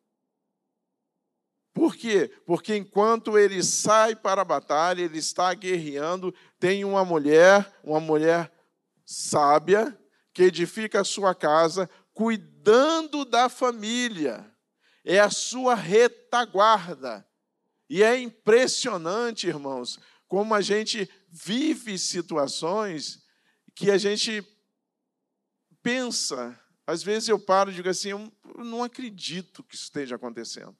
Por 1.73 1.95
quê? 1.95 2.29
Porque 2.45 2.75
enquanto 2.75 3.39
ele 3.39 3.63
sai 3.63 4.17
para 4.17 4.43
a 4.43 4.45
batalha, 4.45 5.03
ele 5.03 5.19
está 5.19 5.55
guerreando, 5.55 6.35
tem 6.59 6.85
uma 6.85 7.05
mulher, 7.05 7.73
uma 7.85 8.01
mulher 8.01 8.53
sábia, 9.07 9.97
que 10.35 10.43
edifica 10.43 11.03
a 11.03 11.05
sua 11.05 11.37
casa, 11.37 11.89
cuidando 12.13 13.25
da 13.25 13.49
família. 13.49 14.58
É 15.11 15.19
a 15.19 15.31
sua 15.31 15.75
retaguarda. 15.75 17.27
E 17.89 18.03
é 18.03 18.21
impressionante, 18.21 19.47
irmãos, 19.47 19.99
como 20.29 20.55
a 20.55 20.61
gente 20.61 21.11
vive 21.31 21.99
situações 21.99 23.25
que 23.75 23.91
a 23.91 23.97
gente 23.97 24.47
pensa. 25.83 26.61
Às 26.87 27.03
vezes 27.03 27.31
eu 27.31 27.41
paro 27.41 27.71
e 27.71 27.75
digo 27.75 27.89
assim: 27.89 28.11
eu 28.11 28.31
não 28.59 28.85
acredito 28.85 29.63
que 29.63 29.75
isso 29.75 29.85
esteja 29.85 30.17
acontecendo. 30.17 30.77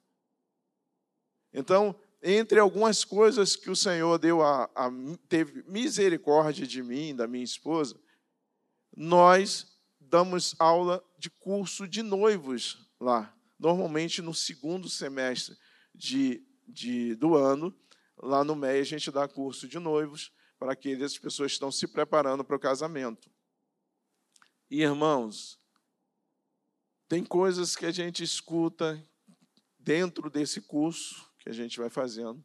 Então, 1.51 1.99
entre 2.21 2.59
algumas 2.59 3.03
coisas 3.03 3.55
que 3.55 3.71
o 3.71 3.75
Senhor 3.75 4.19
deu 4.19 4.43
a, 4.43 4.65
a, 4.75 4.91
teve 5.27 5.63
misericórdia 5.63 6.67
de 6.67 6.83
mim, 6.83 7.15
da 7.15 7.25
minha 7.25 7.43
esposa, 7.43 7.99
nós 8.95 9.79
damos 9.99 10.55
aula 10.59 11.03
de 11.17 11.31
curso 11.31 11.87
de 11.87 12.03
noivos 12.03 12.87
lá, 12.99 13.35
normalmente 13.59 14.21
no 14.21 14.33
segundo 14.33 14.89
semestre 14.89 15.57
de, 15.93 16.43
de, 16.67 17.15
do 17.15 17.35
ano, 17.35 17.77
lá 18.17 18.43
no 18.43 18.55
MEI 18.55 18.79
a 18.79 18.85
gente 18.85 19.11
dá 19.11 19.27
curso 19.27 19.67
de 19.67 19.77
noivos 19.77 20.31
para 20.57 20.73
aquelas 20.73 21.17
pessoas 21.17 21.51
que 21.51 21.55
estão 21.55 21.71
se 21.71 21.87
preparando 21.87 22.43
para 22.43 22.55
o 22.55 22.59
casamento. 22.59 23.29
E, 24.69 24.81
irmãos, 24.81 25.59
tem 27.07 27.23
coisas 27.23 27.75
que 27.75 27.85
a 27.85 27.91
gente 27.91 28.23
escuta 28.23 29.03
dentro 29.77 30.29
desse 30.29 30.61
curso 30.61 31.29
que 31.39 31.49
a 31.49 31.53
gente 31.53 31.79
vai 31.79 31.89
fazendo 31.89 32.43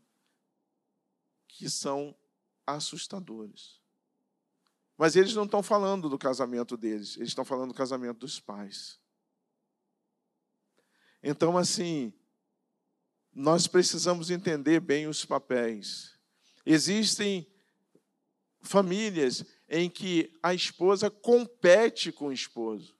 que 1.47 1.68
são 1.68 2.16
assustadores. 2.66 3.80
Mas 4.97 5.16
eles 5.16 5.35
não 5.35 5.44
estão 5.44 5.62
falando 5.62 6.09
do 6.09 6.18
casamento 6.18 6.76
deles, 6.76 7.16
eles 7.16 7.28
estão 7.28 7.44
falando 7.44 7.68
do 7.68 7.76
casamento 7.76 8.21
dos 8.21 8.40
pais. 8.40 8.99
Então, 11.26 11.57
assim, 11.57 12.12
nós 13.35 13.66
precisamos 13.66 14.31
entender 14.31 14.78
bem 14.78 15.07
os 15.07 15.25
papéis. 15.25 16.19
Existem 16.66 17.50
famílias 18.61 19.43
em 19.66 19.88
que 19.88 20.38
a 20.43 20.52
esposa 20.52 21.11
compete 21.11 22.12
com 22.12 22.26
o 22.26 22.33
esposo. 22.33 22.95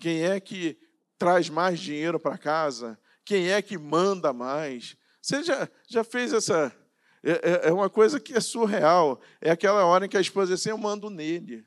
Quem 0.00 0.24
é 0.24 0.40
que 0.40 0.76
traz 1.16 1.48
mais 1.48 1.78
dinheiro 1.78 2.18
para 2.18 2.36
casa? 2.36 2.98
Quem 3.24 3.52
é 3.52 3.62
que 3.62 3.78
manda 3.78 4.32
mais? 4.32 4.96
Você 5.22 5.44
já, 5.44 5.70
já 5.86 6.02
fez 6.02 6.32
essa. 6.32 6.76
É, 7.22 7.30
é, 7.30 7.68
é 7.68 7.72
uma 7.72 7.88
coisa 7.88 8.18
que 8.18 8.34
é 8.34 8.40
surreal. 8.40 9.20
É 9.40 9.52
aquela 9.52 9.84
hora 9.84 10.04
em 10.04 10.08
que 10.08 10.16
a 10.16 10.20
esposa 10.20 10.52
diz 10.52 10.60
assim: 10.60 10.70
Eu 10.70 10.78
mando 10.78 11.08
nele. 11.08 11.64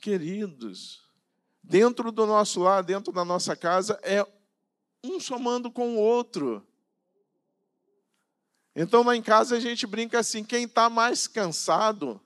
Queridos, 0.00 1.02
dentro 1.62 2.12
do 2.12 2.24
nosso 2.26 2.60
lar, 2.60 2.82
dentro 2.82 3.12
da 3.12 3.24
nossa 3.24 3.56
casa, 3.56 3.98
é 4.02 4.26
um 5.04 5.20
somando 5.20 5.70
com 5.70 5.96
o 5.96 6.00
outro. 6.00 6.66
Então, 8.74 9.02
lá 9.02 9.16
em 9.16 9.22
casa, 9.22 9.56
a 9.56 9.60
gente 9.60 9.86
brinca 9.86 10.20
assim: 10.20 10.44
quem 10.44 10.64
está 10.64 10.88
mais 10.88 11.26
cansado, 11.26 12.20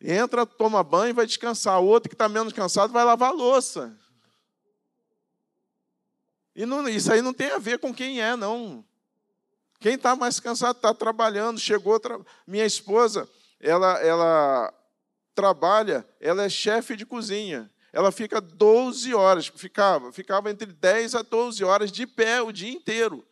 entra, 0.00 0.44
toma 0.44 0.82
banho 0.82 1.10
e 1.10 1.14
vai 1.14 1.26
descansar. 1.26 1.80
O 1.80 1.86
outro 1.86 2.08
que 2.08 2.14
está 2.14 2.28
menos 2.28 2.52
cansado 2.52 2.92
vai 2.92 3.04
lavar 3.04 3.30
a 3.30 3.34
louça. 3.34 3.96
E 6.54 6.66
não, 6.66 6.88
isso 6.88 7.12
aí 7.12 7.22
não 7.22 7.32
tem 7.32 7.50
a 7.52 7.58
ver 7.58 7.78
com 7.78 7.94
quem 7.94 8.20
é, 8.20 8.34
não. 8.34 8.84
Quem 9.78 9.94
está 9.94 10.14
mais 10.16 10.40
cansado 10.40 10.76
está 10.76 10.92
trabalhando. 10.92 11.58
Chegou 11.58 11.98
tra... 11.98 12.20
minha 12.46 12.66
esposa, 12.66 13.28
ela, 13.60 13.98
ela 14.00 14.74
trabalha, 15.40 16.06
ela 16.20 16.44
é 16.44 16.50
chefe 16.50 16.94
de 16.94 17.06
cozinha. 17.06 17.70
Ela 17.94 18.12
fica 18.12 18.42
12 18.42 19.14
horas, 19.14 19.46
ficava, 19.46 20.12
ficava 20.12 20.50
entre 20.50 20.66
10 20.70 21.14
a 21.14 21.22
12 21.22 21.64
horas 21.64 21.90
de 21.90 22.06
pé 22.06 22.42
o 22.42 22.52
dia 22.52 22.70
inteiro. 22.70 23.26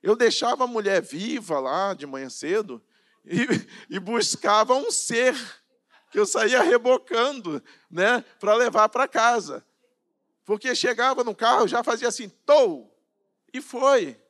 Eu 0.00 0.14
deixava 0.14 0.64
a 0.64 0.68
mulher 0.68 1.02
viva 1.02 1.58
lá 1.58 1.94
de 1.94 2.06
manhã 2.06 2.30
cedo 2.30 2.80
e, 3.24 3.44
e 3.90 3.98
buscava 3.98 4.74
um 4.74 4.88
ser 4.92 5.34
que 6.12 6.18
eu 6.18 6.26
saía 6.26 6.62
rebocando, 6.62 7.60
né, 7.90 8.24
para 8.38 8.54
levar 8.54 8.88
para 8.88 9.08
casa. 9.08 9.66
Porque 10.44 10.76
chegava 10.76 11.24
no 11.24 11.34
carro, 11.34 11.66
já 11.66 11.82
fazia 11.82 12.06
assim, 12.06 12.28
tou, 12.28 12.96
e 13.52 13.60
foi. 13.60 14.21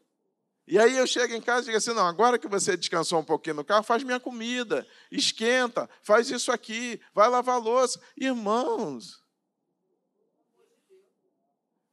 E 0.66 0.78
aí 0.78 0.97
eu 0.97 1.07
chego 1.07 1.35
em 1.35 1.40
casa 1.40 1.62
e 1.62 1.64
digo 1.66 1.78
assim: 1.78 1.92
não, 1.92 2.07
agora 2.07 2.38
que 2.38 2.49
você 2.49 2.76
descansou 2.76 3.21
um 3.21 3.25
pouquinho 3.25 3.57
no 3.57 3.64
carro, 3.64 3.83
faz 3.83 4.02
minha 4.02 4.21
comida, 4.21 4.87
esquenta, 5.11 5.88
faz 6.02 6.31
isso 6.31 6.52
aqui, 6.52 7.00
vai 7.12 7.28
lavar 7.28 7.61
louça. 7.61 8.00
Irmãos, 8.16 9.23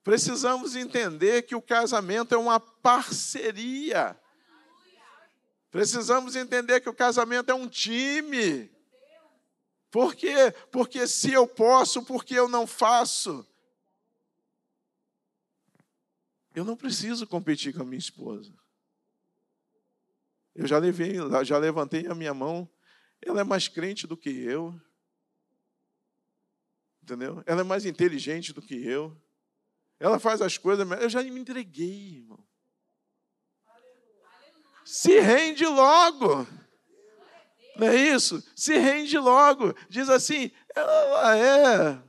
precisamos 0.04 0.76
entender 0.76 1.44
que 1.44 1.56
o 1.56 1.62
casamento 1.62 2.36
é 2.36 2.38
uma 2.38 2.60
parceria. 2.60 4.20
Precisamos 5.72 6.36
entender 6.36 6.80
que 6.82 6.90
o 6.90 6.96
casamento 6.96 7.52
é 7.52 7.54
um 7.54 7.68
time. 7.68 8.72
Por 9.92 10.16
quê? 10.16 10.54
Porque 10.72 11.08
se 11.08 11.32
eu 11.34 11.48
posso, 11.48 12.04
porque 12.04 12.36
eu 12.36 12.48
não 12.48 12.68
faço? 12.68 13.46
Eu 16.60 16.66
não 16.66 16.76
preciso 16.76 17.26
competir 17.26 17.74
com 17.74 17.84
a 17.84 17.86
minha 17.86 17.98
esposa. 17.98 18.54
Eu 20.54 20.68
já 20.68 20.78
levei, 20.78 21.14
já 21.46 21.58
levantei 21.58 22.06
a 22.06 22.14
minha 22.14 22.34
mão. 22.34 22.70
Ela 23.22 23.40
é 23.40 23.44
mais 23.46 23.70
crente 23.70 24.06
do 24.06 24.18
que 24.18 24.30
eu. 24.30 24.78
Entendeu? 27.02 27.42
Ela 27.46 27.62
é 27.62 27.64
mais 27.64 27.86
inteligente 27.86 28.52
do 28.52 28.62
que 28.62 28.76
eu. 28.76 29.18
Ela 30.02 30.20
faz 30.20 30.42
as 30.42 30.58
coisas, 30.58 30.86
eu 31.02 31.10
já 31.10 31.24
me 31.24 31.40
entreguei, 31.40 32.18
irmão. 32.18 32.46
Se 34.84 35.18
rende 35.18 35.66
logo. 35.66 36.46
Não 37.78 37.88
é 37.88 37.96
isso? 37.96 38.44
Se 38.54 38.78
rende 38.78 39.18
logo. 39.18 39.74
Diz 39.88 40.10
assim: 40.10 40.52
ela 40.76 41.38
é 41.38 42.09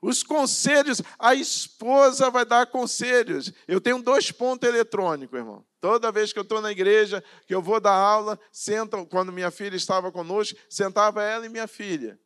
os 0.00 0.22
conselhos, 0.22 1.02
a 1.18 1.34
esposa 1.34 2.30
vai 2.30 2.44
dar 2.44 2.66
conselhos. 2.66 3.52
Eu 3.66 3.80
tenho 3.80 4.02
dois 4.02 4.30
pontos 4.30 4.68
eletrônicos, 4.68 5.38
irmão. 5.38 5.64
Toda 5.80 6.12
vez 6.12 6.32
que 6.32 6.38
eu 6.38 6.42
estou 6.42 6.60
na 6.60 6.70
igreja, 6.70 7.22
que 7.46 7.54
eu 7.54 7.62
vou 7.62 7.80
dar 7.80 7.94
aula, 7.94 8.38
senta, 8.52 9.04
quando 9.06 9.32
minha 9.32 9.50
filha 9.50 9.76
estava 9.76 10.10
conosco, 10.12 10.58
sentava 10.68 11.22
ela 11.22 11.46
e 11.46 11.48
minha 11.48 11.66
filha. 11.66 12.18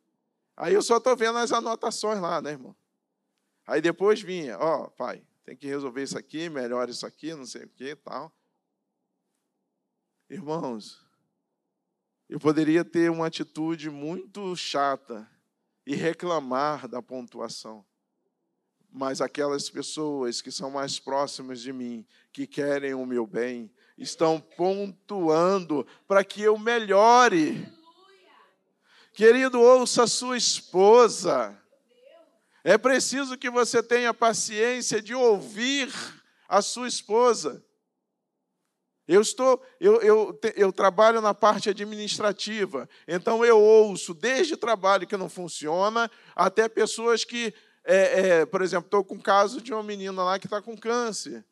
Aí 0.55 0.73
eu 0.73 0.81
só 0.81 0.97
estou 0.97 1.15
vendo 1.15 1.37
as 1.39 1.51
anotações 1.51 2.19
lá, 2.19 2.41
né, 2.41 2.51
irmão? 2.51 2.75
Aí 3.65 3.81
depois 3.81 4.21
vinha, 4.21 4.57
ó, 4.59 4.83
oh, 4.83 4.91
pai, 4.91 5.23
tem 5.43 5.55
que 5.55 5.67
resolver 5.67 6.03
isso 6.03 6.17
aqui, 6.17 6.49
melhor 6.49 6.89
isso 6.89 7.05
aqui, 7.05 7.33
não 7.33 7.45
sei 7.45 7.63
o 7.63 7.69
que 7.69 7.95
tal. 7.95 8.31
Irmãos, 10.29 11.03
eu 12.29 12.39
poderia 12.39 12.83
ter 12.83 13.09
uma 13.09 13.27
atitude 13.27 13.89
muito 13.89 14.55
chata 14.55 15.29
e 15.85 15.95
reclamar 15.95 16.87
da 16.87 17.01
pontuação. 17.01 17.85
Mas 18.91 19.21
aquelas 19.21 19.69
pessoas 19.69 20.41
que 20.41 20.51
são 20.51 20.69
mais 20.69 20.99
próximas 20.99 21.61
de 21.61 21.73
mim, 21.73 22.05
que 22.31 22.45
querem 22.45 22.93
o 22.93 23.05
meu 23.05 23.25
bem, 23.25 23.71
estão 23.97 24.39
pontuando 24.39 25.85
para 26.07 26.23
que 26.23 26.41
eu 26.41 26.57
melhore. 26.57 27.67
Querido, 29.13 29.59
ouça 29.59 30.03
a 30.03 30.07
sua 30.07 30.37
esposa. 30.37 31.59
É 32.63 32.77
preciso 32.77 33.37
que 33.37 33.49
você 33.49 33.83
tenha 33.83 34.13
paciência 34.13 35.01
de 35.01 35.13
ouvir 35.13 35.93
a 36.47 36.61
sua 36.61 36.87
esposa. 36.87 37.63
Eu 39.07 39.21
estou, 39.21 39.61
eu, 39.79 40.01
eu, 40.01 40.39
eu 40.55 40.71
trabalho 40.71 41.19
na 41.19 41.33
parte 41.33 41.69
administrativa, 41.69 42.87
então 43.05 43.43
eu 43.43 43.59
ouço 43.59 44.13
desde 44.13 44.55
trabalho 44.55 45.05
que 45.05 45.17
não 45.17 45.27
funciona 45.27 46.09
até 46.33 46.69
pessoas 46.69 47.25
que, 47.25 47.53
é, 47.83 48.19
é, 48.19 48.45
por 48.45 48.61
exemplo, 48.61 48.85
estou 48.85 49.03
com 49.03 49.15
o 49.15 49.21
caso 49.21 49.59
de 49.61 49.73
uma 49.73 49.83
menina 49.83 50.23
lá 50.23 50.39
que 50.39 50.47
está 50.47 50.61
com 50.61 50.77
câncer. 50.77 51.43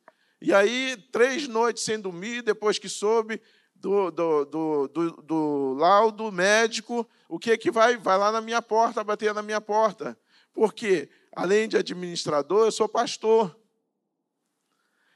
E 0.42 0.54
aí, 0.54 0.98
três 1.12 1.48
noites 1.48 1.84
sem 1.84 2.00
dormir, 2.00 2.42
depois 2.42 2.80
que 2.80 2.88
soube 2.88 3.42
do, 3.76 4.12
do, 4.12 4.46
do, 4.46 4.88
do, 4.88 5.12
do 5.22 5.74
laudo 5.78 6.32
médico, 6.32 7.08
o 7.28 7.38
que 7.38 7.52
é 7.52 7.58
que 7.58 7.70
vai? 7.70 7.98
Vai 7.98 8.18
lá 8.18 8.32
na 8.32 8.40
minha 8.40 8.62
porta, 8.62 9.04
bater 9.04 9.34
na 9.34 9.42
minha 9.42 9.60
porta. 9.60 10.18
Porque, 10.54 11.10
além 11.36 11.68
de 11.68 11.78
administrador, 11.78 12.66
eu 12.66 12.72
sou 12.72 12.88
pastor. 12.88 13.56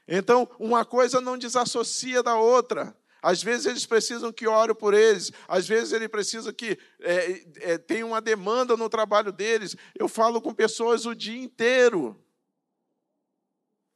Então, 0.08 0.48
uma 0.58 0.84
coisa 0.84 1.20
não 1.20 1.36
desassocia 1.36 2.22
da 2.22 2.36
outra. 2.36 2.96
Às 3.22 3.42
vezes 3.42 3.66
eles 3.66 3.84
precisam 3.84 4.32
que 4.32 4.46
ore 4.46 4.72
por 4.74 4.94
eles, 4.94 5.32
às 5.48 5.66
vezes 5.66 5.92
ele 5.92 6.08
precisa 6.08 6.52
que 6.52 6.78
é, 7.00 7.72
é, 7.72 7.78
tenha 7.78 8.06
uma 8.06 8.20
demanda 8.20 8.76
no 8.76 8.88
trabalho 8.88 9.32
deles. 9.32 9.74
Eu 9.96 10.08
falo 10.08 10.40
com 10.40 10.54
pessoas 10.54 11.06
o 11.06 11.14
dia 11.14 11.36
inteiro. 11.36 12.22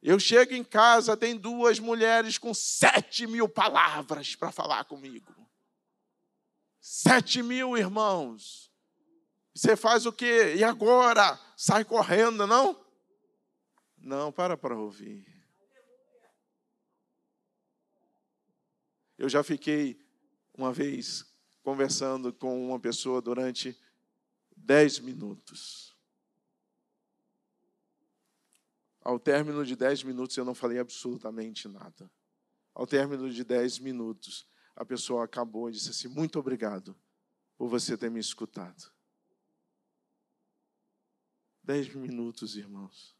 Eu 0.01 0.19
chego 0.19 0.53
em 0.53 0.63
casa, 0.63 1.15
tem 1.15 1.37
duas 1.37 1.79
mulheres 1.79 2.37
com 2.37 2.53
sete 2.53 3.25
mil 3.27 3.47
palavras 3.47 4.35
para 4.35 4.51
falar 4.51 4.83
comigo. 4.85 5.33
Sete 6.81 7.43
mil 7.43 7.77
irmãos. 7.77 8.69
Você 9.53 9.75
faz 9.75 10.05
o 10.05 10.11
quê? 10.11 10.55
E 10.57 10.63
agora? 10.63 11.39
Sai 11.55 11.85
correndo, 11.85 12.47
não? 12.47 12.83
Não, 13.97 14.31
para 14.31 14.57
para 14.57 14.75
ouvir. 14.75 15.40
Eu 19.21 19.29
já 19.29 19.43
fiquei 19.43 20.03
uma 20.51 20.73
vez 20.73 21.31
conversando 21.61 22.33
com 22.33 22.67
uma 22.67 22.79
pessoa 22.79 23.21
durante 23.21 23.79
dez 24.57 24.97
minutos. 24.97 25.95
Ao 28.99 29.19
término 29.19 29.63
de 29.63 29.75
dez 29.75 30.01
minutos, 30.01 30.35
eu 30.37 30.43
não 30.43 30.55
falei 30.55 30.79
absolutamente 30.79 31.67
nada. 31.67 32.11
Ao 32.73 32.87
término 32.87 33.29
de 33.29 33.43
dez 33.43 33.77
minutos, 33.77 34.47
a 34.75 34.83
pessoa 34.83 35.23
acabou 35.23 35.69
e 35.69 35.73
disse 35.73 35.91
assim: 35.91 36.07
Muito 36.07 36.39
obrigado 36.39 36.99
por 37.59 37.67
você 37.67 37.95
ter 37.95 38.09
me 38.09 38.19
escutado. 38.19 38.91
Dez 41.61 41.93
minutos, 41.93 42.55
irmãos. 42.55 43.15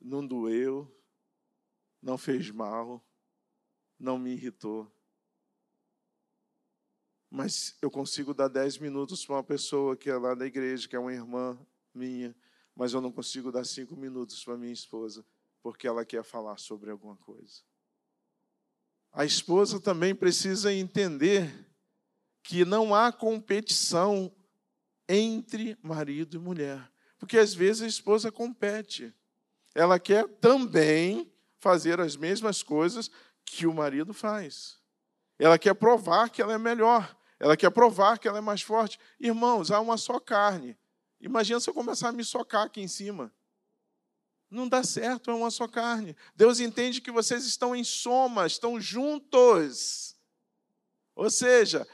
Não 0.00 0.26
doeu, 0.26 0.92
não 2.02 2.18
fez 2.18 2.50
mal, 2.50 3.00
não 4.04 4.18
me 4.18 4.32
irritou. 4.32 4.86
Mas 7.30 7.76
eu 7.82 7.90
consigo 7.90 8.32
dar 8.32 8.48
dez 8.48 8.78
minutos 8.78 9.24
para 9.24 9.36
uma 9.36 9.42
pessoa 9.42 9.96
que 9.96 10.10
é 10.10 10.16
lá 10.16 10.34
da 10.34 10.46
igreja, 10.46 10.86
que 10.86 10.94
é 10.94 10.98
uma 10.98 11.12
irmã 11.12 11.58
minha, 11.92 12.36
mas 12.76 12.92
eu 12.92 13.00
não 13.00 13.10
consigo 13.10 13.50
dar 13.50 13.64
cinco 13.64 13.96
minutos 13.96 14.44
para 14.44 14.56
minha 14.56 14.72
esposa, 14.72 15.24
porque 15.62 15.86
ela 15.88 16.04
quer 16.04 16.22
falar 16.22 16.58
sobre 16.58 16.90
alguma 16.90 17.16
coisa. 17.16 17.62
A 19.10 19.24
esposa 19.24 19.80
também 19.80 20.14
precisa 20.14 20.72
entender 20.72 21.66
que 22.42 22.64
não 22.64 22.94
há 22.94 23.10
competição 23.10 24.30
entre 25.08 25.78
marido 25.82 26.36
e 26.36 26.38
mulher. 26.38 26.92
Porque 27.18 27.38
às 27.38 27.54
vezes 27.54 27.82
a 27.82 27.86
esposa 27.86 28.30
compete. 28.30 29.14
Ela 29.74 29.98
quer 29.98 30.28
também 30.28 31.32
fazer 31.58 32.00
as 32.00 32.16
mesmas 32.16 32.62
coisas 32.62 33.10
que 33.44 33.66
o 33.66 33.74
marido 33.74 34.12
faz. 34.12 34.78
Ela 35.38 35.58
quer 35.58 35.74
provar 35.74 36.28
que 36.30 36.40
ela 36.40 36.52
é 36.52 36.58
melhor. 36.58 37.16
Ela 37.38 37.56
quer 37.56 37.70
provar 37.70 38.18
que 38.18 38.28
ela 38.28 38.38
é 38.38 38.40
mais 38.40 38.62
forte. 38.62 38.98
Irmãos, 39.18 39.70
há 39.70 39.80
uma 39.80 39.96
só 39.96 40.18
carne. 40.18 40.76
Imagina 41.20 41.60
se 41.60 41.68
eu 41.68 41.74
começar 41.74 42.08
a 42.08 42.12
me 42.12 42.24
socar 42.24 42.62
aqui 42.62 42.80
em 42.80 42.88
cima. 42.88 43.32
Não 44.50 44.68
dá 44.68 44.84
certo, 44.84 45.30
é 45.30 45.34
uma 45.34 45.50
só 45.50 45.66
carne. 45.66 46.16
Deus 46.36 46.60
entende 46.60 47.00
que 47.00 47.10
vocês 47.10 47.44
estão 47.44 47.74
em 47.74 47.82
soma, 47.82 48.46
estão 48.46 48.80
juntos. 48.80 50.14
Ou 51.16 51.28
seja, 51.30 51.86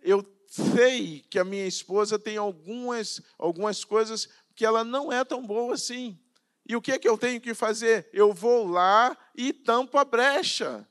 eu 0.00 0.24
sei 0.46 1.20
que 1.28 1.38
a 1.38 1.44
minha 1.44 1.66
esposa 1.66 2.18
tem 2.18 2.36
algumas, 2.36 3.20
algumas 3.36 3.84
coisas 3.84 4.28
que 4.54 4.64
ela 4.64 4.84
não 4.84 5.12
é 5.12 5.24
tão 5.24 5.44
boa 5.44 5.74
assim. 5.74 6.18
E 6.66 6.76
o 6.76 6.80
que 6.80 6.92
é 6.92 6.98
que 6.98 7.08
eu 7.08 7.18
tenho 7.18 7.40
que 7.40 7.52
fazer? 7.52 8.08
Eu 8.12 8.32
vou 8.32 8.66
lá 8.66 9.16
e 9.34 9.52
tampo 9.52 9.98
a 9.98 10.04
brecha. 10.04 10.88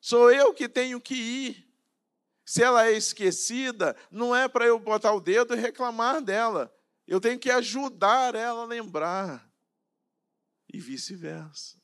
Sou 0.00 0.32
eu 0.32 0.54
que 0.54 0.68
tenho 0.68 1.00
que 1.00 1.14
ir. 1.14 1.70
Se 2.44 2.62
ela 2.62 2.86
é 2.86 2.92
esquecida, 2.92 3.94
não 4.10 4.34
é 4.34 4.48
para 4.48 4.66
eu 4.66 4.78
botar 4.78 5.12
o 5.12 5.20
dedo 5.20 5.54
e 5.54 5.60
reclamar 5.60 6.20
dela. 6.22 6.74
Eu 7.06 7.20
tenho 7.20 7.38
que 7.38 7.50
ajudar 7.50 8.34
ela 8.34 8.62
a 8.62 8.66
lembrar. 8.66 9.48
E 10.72 10.80
vice-versa. 10.80 11.80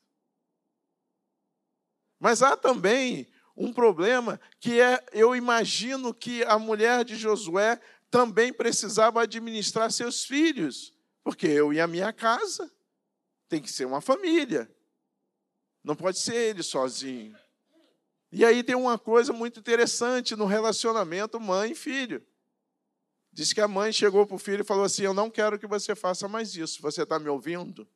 Mas 2.19 2.41
há 2.41 2.57
também 2.57 3.31
um 3.55 3.71
problema 3.71 4.39
que 4.59 4.79
é, 4.81 5.03
eu 5.11 5.35
imagino 5.35 6.13
que 6.13 6.43
a 6.43 6.57
mulher 6.57 7.05
de 7.05 7.15
Josué 7.15 7.79
também 8.09 8.53
precisava 8.53 9.21
administrar 9.21 9.91
seus 9.91 10.23
filhos, 10.25 10.93
porque 11.23 11.47
eu 11.47 11.73
e 11.73 11.79
a 11.79 11.87
minha 11.87 12.11
casa 12.13 12.71
tem 13.49 13.61
que 13.61 13.71
ser 13.71 13.85
uma 13.85 14.01
família. 14.01 14.69
Não 15.83 15.95
pode 15.95 16.19
ser 16.19 16.35
ele 16.35 16.63
sozinho. 16.63 17.37
E 18.31 18.43
aí 18.43 18.63
tem 18.63 18.75
uma 18.75 18.97
coisa 18.97 19.31
muito 19.31 19.59
interessante 19.59 20.35
no 20.35 20.45
relacionamento 20.45 21.39
mãe 21.39 21.71
e 21.71 21.75
filho. 21.75 22.25
Diz 23.31 23.53
que 23.53 23.61
a 23.61 23.67
mãe 23.67 23.93
chegou 23.93 24.25
para 24.25 24.35
o 24.35 24.39
filho 24.39 24.61
e 24.61 24.65
falou 24.65 24.83
assim: 24.83 25.03
Eu 25.03 25.13
não 25.13 25.29
quero 25.29 25.59
que 25.59 25.67
você 25.67 25.95
faça 25.95 26.27
mais 26.27 26.55
isso. 26.55 26.81
Você 26.81 27.03
está 27.03 27.19
me 27.19 27.29
ouvindo? 27.29 27.87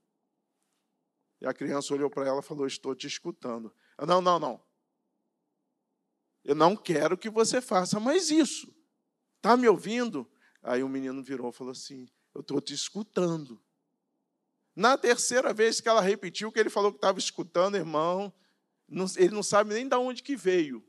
E 1.42 1.48
a 1.48 1.54
criança 1.54 1.94
olhou 1.94 2.10
para 2.10 2.28
ela 2.28 2.40
e 2.40 2.44
falou: 2.44 2.66
Estou 2.68 2.94
te 2.96 3.08
escutando. 3.08 3.74
Não, 4.00 4.22
não, 4.22 4.40
não. 4.40 4.64
Eu 6.44 6.56
não 6.56 6.76
quero 6.76 7.18
que 7.18 7.30
você 7.30 7.60
faça 7.60 8.00
mais 8.00 8.30
isso. 8.30 8.74
Está 9.38 9.58
me 9.58 9.68
ouvindo? 9.68 10.30
Aí 10.62 10.84
o 10.84 10.90
menino 10.90 11.24
virou 11.24 11.50
e 11.50 11.54
falou 11.54 11.72
assim: 11.72 12.08
Eu 12.34 12.42
estou 12.42 12.62
te 12.62 12.74
escutando. 12.74 13.62
Na 14.76 14.98
terceira 14.98 15.54
vez 15.54 15.82
que 15.82 15.90
ela 15.90 16.02
repetiu 16.02 16.52
que 16.52 16.60
ele 16.60 16.70
falou 16.70 16.92
que 16.92 16.98
estava 16.98 17.20
escutando, 17.20 17.76
irmão, 17.76 18.32
ele 19.16 19.34
não 19.34 19.44
sabe 19.44 19.74
nem 19.74 19.88
de 19.88 19.96
onde 19.96 20.22
que 20.22 20.36
veio. 20.36 20.86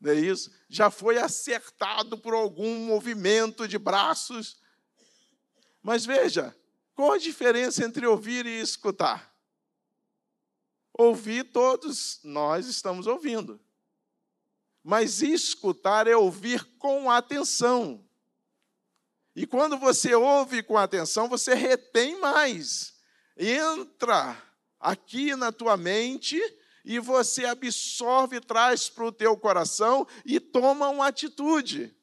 Não 0.00 0.12
é 0.12 0.16
isso? 0.16 0.52
Já 0.68 0.90
foi 0.90 1.16
acertado 1.16 2.18
por 2.18 2.34
algum 2.34 2.86
movimento 2.86 3.66
de 3.66 3.78
braços. 3.78 4.58
Mas 5.82 6.04
veja, 6.04 6.54
qual 6.94 7.12
a 7.12 7.18
diferença 7.18 7.84
entre 7.84 8.06
ouvir 8.06 8.44
e 8.44 8.60
escutar? 8.60 9.34
Ouvir, 10.92 11.44
todos 11.44 12.20
nós 12.22 12.66
estamos 12.66 13.06
ouvindo. 13.06 13.58
Mas 14.82 15.22
escutar 15.22 16.06
é 16.06 16.14
ouvir 16.14 16.62
com 16.78 17.10
atenção. 17.10 18.06
E 19.34 19.46
quando 19.46 19.78
você 19.78 20.14
ouve 20.14 20.62
com 20.62 20.76
atenção, 20.76 21.28
você 21.28 21.54
retém 21.54 22.20
mais. 22.20 22.94
Entra 23.36 24.40
aqui 24.78 25.34
na 25.34 25.50
tua 25.50 25.76
mente 25.76 26.38
e 26.84 26.98
você 26.98 27.46
absorve, 27.46 28.40
traz 28.40 28.90
para 28.90 29.04
o 29.04 29.12
teu 29.12 29.36
coração 29.36 30.06
e 30.24 30.38
toma 30.38 30.88
uma 30.88 31.06
atitude. 31.06 31.96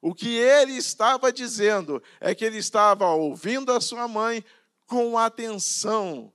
O 0.00 0.14
que 0.14 0.36
ele 0.36 0.72
estava 0.72 1.32
dizendo 1.32 2.02
é 2.20 2.34
que 2.34 2.44
ele 2.44 2.58
estava 2.58 3.08
ouvindo 3.08 3.72
a 3.72 3.80
sua 3.80 4.06
mãe 4.06 4.44
com 4.86 5.18
atenção. 5.18 6.32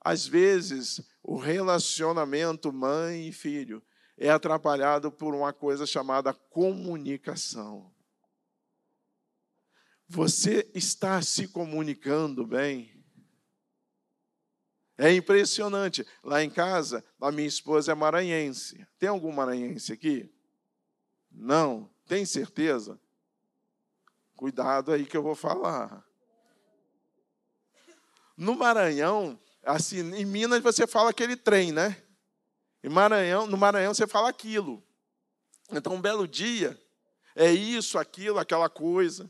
Às 0.00 0.26
vezes, 0.26 1.00
o 1.22 1.36
relacionamento 1.36 2.72
mãe 2.72 3.28
e 3.28 3.32
filho 3.32 3.82
é 4.16 4.30
atrapalhado 4.30 5.10
por 5.10 5.34
uma 5.34 5.52
coisa 5.52 5.86
chamada 5.86 6.34
comunicação. 6.34 7.92
Você 10.08 10.70
está 10.74 11.22
se 11.22 11.48
comunicando 11.48 12.46
bem? 12.46 13.01
É 15.02 15.12
impressionante. 15.12 16.06
Lá 16.22 16.44
em 16.44 16.48
casa, 16.48 17.04
a 17.20 17.32
minha 17.32 17.48
esposa 17.48 17.90
é 17.90 17.94
maranhense. 17.94 18.86
Tem 19.00 19.08
algum 19.08 19.32
maranhense 19.32 19.92
aqui? 19.92 20.32
Não. 21.28 21.90
Tem 22.06 22.24
certeza? 22.24 23.00
Cuidado 24.36 24.92
aí 24.92 25.04
que 25.04 25.16
eu 25.16 25.22
vou 25.22 25.34
falar. 25.34 26.06
No 28.36 28.54
Maranhão, 28.54 29.36
assim, 29.64 29.98
em 30.14 30.24
Minas 30.24 30.62
você 30.62 30.86
fala 30.86 31.10
aquele 31.10 31.34
trem, 31.34 31.72
né? 31.72 32.00
Em 32.80 32.88
Maranhão, 32.88 33.48
no 33.48 33.56
Maranhão 33.56 33.92
você 33.92 34.06
fala 34.06 34.28
aquilo. 34.28 34.80
Então, 35.72 35.94
um 35.94 36.00
belo 36.00 36.28
dia, 36.28 36.80
é 37.34 37.50
isso, 37.50 37.98
aquilo, 37.98 38.38
aquela 38.38 38.68
coisa. 38.68 39.28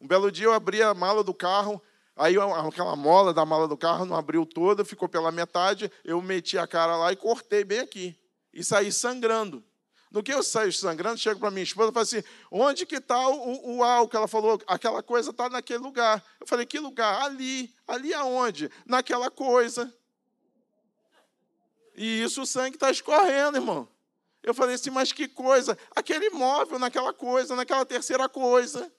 Um 0.00 0.08
belo 0.08 0.32
dia 0.32 0.46
eu 0.46 0.52
abri 0.52 0.82
a 0.82 0.92
mala 0.92 1.22
do 1.22 1.32
carro, 1.32 1.80
aí 2.16 2.36
aquela 2.66 2.96
mola 2.96 3.32
da 3.32 3.44
mala 3.44 3.66
do 3.66 3.76
carro 3.76 4.04
não 4.04 4.16
abriu 4.16 4.46
toda, 4.46 4.84
ficou 4.84 5.08
pela 5.08 5.32
metade, 5.32 5.90
eu 6.04 6.20
meti 6.20 6.58
a 6.58 6.66
cara 6.66 6.96
lá 6.96 7.12
e 7.12 7.16
cortei 7.16 7.64
bem 7.64 7.80
aqui. 7.80 8.18
E 8.52 8.62
saí 8.62 8.92
sangrando. 8.92 9.64
No 10.10 10.22
que 10.22 10.32
eu 10.32 10.44
saio 10.44 10.72
sangrando, 10.72 11.18
chego 11.18 11.40
para 11.40 11.50
minha 11.50 11.64
esposa 11.64 11.90
e 11.90 11.92
falo 11.92 12.04
assim: 12.04 12.22
onde 12.48 12.86
que 12.86 12.96
está 12.96 13.28
o, 13.28 13.78
o, 13.78 13.82
álcool? 13.82 14.16
Ela 14.16 14.28
falou: 14.28 14.62
aquela 14.64 15.02
coisa 15.02 15.30
está 15.30 15.48
naquele 15.48 15.80
lugar. 15.80 16.24
Eu 16.40 16.46
falei: 16.46 16.64
que 16.64 16.78
lugar? 16.78 17.22
Ali. 17.22 17.74
Ali 17.86 18.14
aonde? 18.14 18.70
Naquela 18.86 19.28
coisa. 19.28 19.92
E 21.96 22.22
isso 22.22 22.42
o 22.42 22.46
sangue 22.46 22.76
está 22.76 22.92
escorrendo, 22.92 23.56
irmão. 23.56 23.88
Eu 24.44 24.52
falei 24.52 24.74
assim, 24.74 24.90
mas 24.90 25.10
que 25.10 25.26
coisa? 25.26 25.76
Aquele 25.96 26.28
móvel 26.30 26.78
naquela 26.78 27.12
coisa, 27.12 27.56
naquela 27.56 27.84
terceira 27.84 28.28
coisa. 28.28 28.92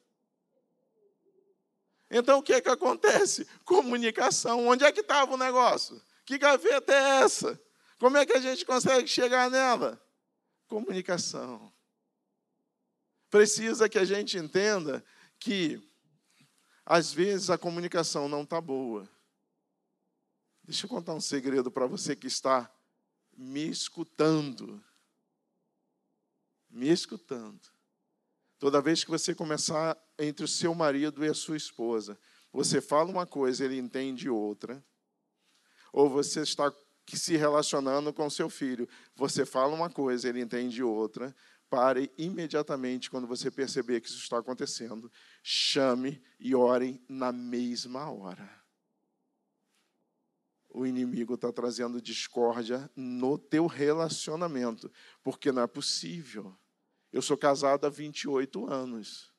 Então 2.10 2.40
o 2.40 2.44
que 2.44 2.54
é 2.54 2.62
que 2.62 2.70
acontece? 2.70 3.48
Comunicação. 3.64 4.68
Onde 4.68 4.84
é 4.84 4.92
que 4.92 5.02
estava 5.02 5.34
o 5.34 5.38
negócio? 5.38 6.02
Que 6.26 6.38
gaveta 6.38 6.94
é 6.94 7.24
essa? 7.24 7.60
Como 8.00 8.18
é 8.18 8.26
que 8.26 8.34
a 8.34 8.40
gente 8.40 8.66
consegue 8.66 9.08
chegar 9.08 9.50
nela? 9.50 10.02
Comunicação. 10.68 11.74
Precisa 13.30 13.90
que 13.90 13.98
a 13.98 14.06
gente 14.06 14.38
entenda 14.38 15.04
que, 15.40 15.82
às 16.86 17.12
vezes, 17.12 17.50
a 17.50 17.58
comunicação 17.58 18.30
não 18.30 18.44
está 18.44 18.62
boa. 18.62 19.10
Deixa 20.64 20.86
eu 20.86 20.90
contar 20.90 21.14
um 21.14 21.22
segredo 21.22 21.70
para 21.70 21.86
você 21.86 22.16
que 22.16 22.28
está 22.28 22.72
me 23.38 23.70
escutando. 23.70 24.84
Me 26.70 26.90
escutando. 26.90 27.75
Toda 28.58 28.82
vez 28.82 29.04
que 29.04 29.12
você 29.12 29.36
começar 29.36 29.98
entre 30.18 30.46
o 30.46 30.48
seu 30.48 30.74
marido 30.74 31.24
e 31.26 31.30
a 31.30 31.34
sua 31.34 31.58
esposa, 31.58 32.18
você 32.52 32.80
fala 32.80 33.10
uma 33.10 33.26
coisa, 33.26 33.66
ele 33.66 33.78
entende 33.78 34.30
outra. 34.30 34.84
Ou 35.92 36.10
você 36.10 36.42
está 36.42 36.74
se 37.14 37.36
relacionando 37.38 38.14
com 38.14 38.30
seu 38.30 38.50
filho, 38.50 38.88
você 39.16 39.46
fala 39.46 39.74
uma 39.74 39.90
coisa, 39.90 40.30
ele 40.30 40.42
entende 40.42 40.82
outra. 40.82 41.36
Pare 41.70 42.12
imediatamente 42.18 43.10
quando 43.10 43.28
você 43.28 43.52
perceber 43.52 44.00
que 44.02 44.08
isso 44.08 44.20
está 44.20 44.38
acontecendo. 44.38 45.12
Chame 45.44 46.22
e 46.40 46.56
orem 46.56 47.04
na 47.10 47.32
mesma 47.32 48.10
hora 48.10 48.66
o 50.76 50.86
inimigo 50.86 51.36
está 51.36 51.54
trazendo 51.54 52.02
discórdia 52.02 52.92
no 52.98 53.38
teu 53.38 53.66
relacionamento, 53.66 54.92
porque 55.24 55.50
não 55.50 55.62
é 55.62 55.68
possível. 55.68 56.54
Eu 57.16 57.22
sou 57.22 57.38
casado 57.38 57.86
há 57.86 57.90
28 57.90 58.70
anos. 58.70 59.32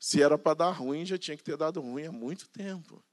Se 0.00 0.20
era 0.20 0.36
para 0.36 0.52
dar 0.52 0.72
ruim, 0.72 1.06
já 1.06 1.16
tinha 1.16 1.36
que 1.36 1.44
ter 1.44 1.56
dado 1.56 1.80
ruim 1.80 2.06
há 2.06 2.10
muito 2.10 2.48
tempo. 2.48 3.04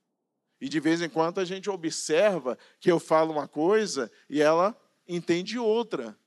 E 0.59 0.67
de 0.67 0.79
vez 0.79 1.03
em 1.03 1.07
quando 1.07 1.39
a 1.39 1.45
gente 1.45 1.69
observa 1.69 2.57
que 2.79 2.91
eu 2.91 2.99
falo 2.99 3.31
uma 3.31 3.47
coisa 3.47 4.11
e 4.27 4.41
ela 4.41 4.75
entende 5.07 5.59
outra. 5.59 6.17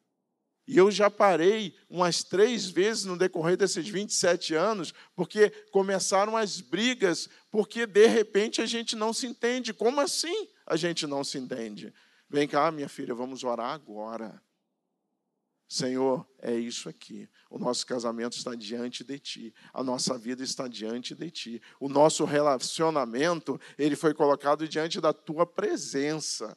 E 0.68 0.78
eu 0.78 0.88
já 0.88 1.10
parei 1.10 1.76
umas 1.90 2.22
três 2.22 2.66
vezes 2.66 3.06
no 3.06 3.18
decorrer 3.18 3.56
desses 3.56 3.88
27 3.88 4.54
anos, 4.54 4.94
porque 5.16 5.50
começaram 5.72 6.36
as 6.36 6.60
brigas, 6.60 7.28
porque 7.50 7.86
de 7.86 8.06
repente 8.06 8.62
a 8.62 8.66
gente 8.66 8.94
não 8.94 9.12
se 9.12 9.26
entende. 9.26 9.74
Como 9.74 10.00
assim 10.00 10.46
a 10.64 10.76
gente 10.76 11.08
não 11.08 11.24
se 11.24 11.38
entende? 11.38 11.92
Vem 12.30 12.46
cá, 12.46 12.70
minha 12.70 12.88
filha, 12.88 13.16
vamos 13.16 13.42
orar 13.42 13.72
agora. 13.72 14.40
Senhor, 15.68 16.24
é 16.40 16.54
isso 16.54 16.88
aqui. 16.88 17.28
O 17.50 17.58
nosso 17.58 17.84
casamento 17.86 18.36
está 18.36 18.54
diante 18.54 19.02
de 19.02 19.18
ti. 19.18 19.54
A 19.74 19.82
nossa 19.82 20.16
vida 20.16 20.42
está 20.44 20.68
diante 20.68 21.14
de 21.14 21.30
ti. 21.30 21.62
O 21.80 21.88
nosso 21.88 22.24
relacionamento, 22.24 23.60
ele 23.76 23.96
foi 23.96 24.14
colocado 24.14 24.68
diante 24.68 25.00
da 25.00 25.12
tua 25.12 25.44
presença. 25.44 26.56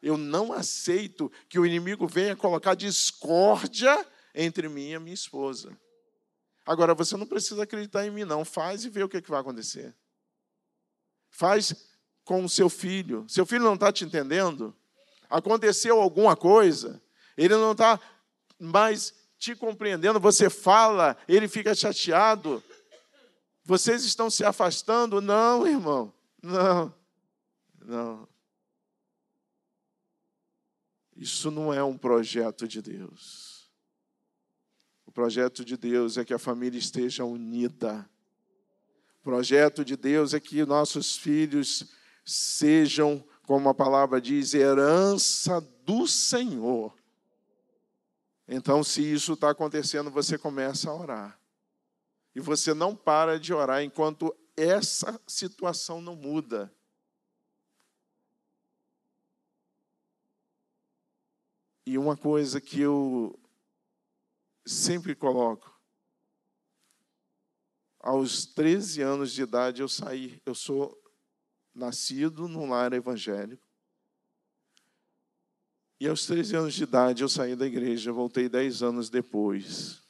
Eu 0.00 0.16
não 0.16 0.52
aceito 0.52 1.30
que 1.48 1.58
o 1.58 1.66
inimigo 1.66 2.06
venha 2.06 2.34
colocar 2.34 2.74
discórdia 2.74 4.04
entre 4.34 4.66
mim 4.68 4.90
e 4.90 4.94
a 4.94 5.00
minha 5.00 5.14
esposa. 5.14 5.78
Agora, 6.64 6.94
você 6.94 7.16
não 7.16 7.26
precisa 7.26 7.64
acreditar 7.64 8.06
em 8.06 8.10
mim, 8.10 8.24
não. 8.24 8.44
Faz 8.44 8.84
e 8.84 8.88
vê 8.88 9.02
o 9.02 9.08
que, 9.08 9.18
é 9.18 9.22
que 9.22 9.30
vai 9.30 9.40
acontecer. 9.40 9.94
Faz 11.30 11.74
com 12.24 12.44
o 12.44 12.48
seu 12.48 12.70
filho. 12.70 13.26
Seu 13.28 13.44
filho 13.44 13.64
não 13.64 13.74
está 13.74 13.92
te 13.92 14.04
entendendo? 14.04 14.74
Aconteceu 15.28 16.00
alguma 16.00 16.34
coisa? 16.34 17.02
Ele 17.36 17.54
não 17.56 17.72
está 17.72 17.98
mais 18.62 19.12
te 19.38 19.56
compreendendo. 19.56 20.20
Você 20.20 20.48
fala, 20.48 21.16
ele 21.26 21.48
fica 21.48 21.74
chateado. 21.74 22.62
Vocês 23.64 24.04
estão 24.04 24.30
se 24.30 24.44
afastando? 24.44 25.20
Não, 25.20 25.66
irmão. 25.66 26.14
Não. 26.40 26.94
Não. 27.84 28.28
Isso 31.16 31.50
não 31.50 31.74
é 31.74 31.82
um 31.82 31.98
projeto 31.98 32.66
de 32.66 32.80
Deus. 32.80 33.70
O 35.04 35.12
projeto 35.12 35.64
de 35.64 35.76
Deus 35.76 36.16
é 36.16 36.24
que 36.24 36.32
a 36.32 36.38
família 36.38 36.78
esteja 36.78 37.24
unida. 37.24 38.08
O 39.20 39.22
projeto 39.22 39.84
de 39.84 39.96
Deus 39.96 40.34
é 40.34 40.40
que 40.40 40.64
nossos 40.64 41.16
filhos 41.16 41.92
sejam, 42.24 43.22
como 43.46 43.68
a 43.68 43.74
palavra 43.74 44.20
diz, 44.20 44.54
herança 44.54 45.60
do 45.84 46.06
Senhor. 46.06 46.94
Então, 48.54 48.84
se 48.84 49.00
isso 49.00 49.32
está 49.32 49.48
acontecendo, 49.48 50.10
você 50.10 50.36
começa 50.36 50.90
a 50.90 50.94
orar. 50.94 51.40
E 52.34 52.40
você 52.40 52.74
não 52.74 52.94
para 52.94 53.40
de 53.40 53.54
orar 53.54 53.82
enquanto 53.82 54.36
essa 54.54 55.18
situação 55.26 56.02
não 56.02 56.14
muda. 56.14 56.70
E 61.86 61.96
uma 61.96 62.14
coisa 62.14 62.60
que 62.60 62.78
eu 62.78 63.40
sempre 64.66 65.14
coloco, 65.14 65.74
aos 67.98 68.44
13 68.44 69.00
anos 69.00 69.32
de 69.32 69.40
idade 69.40 69.80
eu 69.80 69.88
saí, 69.88 70.42
eu 70.44 70.54
sou 70.54 71.02
nascido 71.74 72.46
num 72.48 72.68
lar 72.68 72.92
evangélico. 72.92 73.71
E 76.02 76.08
aos 76.08 76.26
13 76.26 76.56
anos 76.56 76.74
de 76.74 76.82
idade 76.82 77.22
eu 77.22 77.28
saí 77.28 77.54
da 77.54 77.64
igreja, 77.64 78.10
voltei 78.10 78.48
10 78.48 78.82
anos 78.82 79.08
depois. 79.08 80.02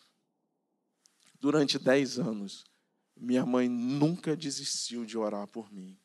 Durante 1.38 1.78
10 1.78 2.18
anos, 2.18 2.64
minha 3.14 3.44
mãe 3.44 3.68
nunca 3.68 4.34
desistiu 4.34 5.04
de 5.04 5.18
orar 5.18 5.46
por 5.46 5.70
mim. 5.70 6.00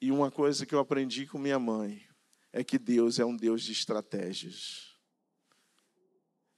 E 0.00 0.10
uma 0.10 0.28
coisa 0.28 0.66
que 0.66 0.74
eu 0.74 0.80
aprendi 0.80 1.24
com 1.24 1.38
minha 1.38 1.60
mãe 1.60 2.04
é 2.52 2.64
que 2.64 2.80
Deus 2.80 3.20
é 3.20 3.24
um 3.24 3.36
Deus 3.36 3.62
de 3.62 3.70
estratégias. 3.70 4.98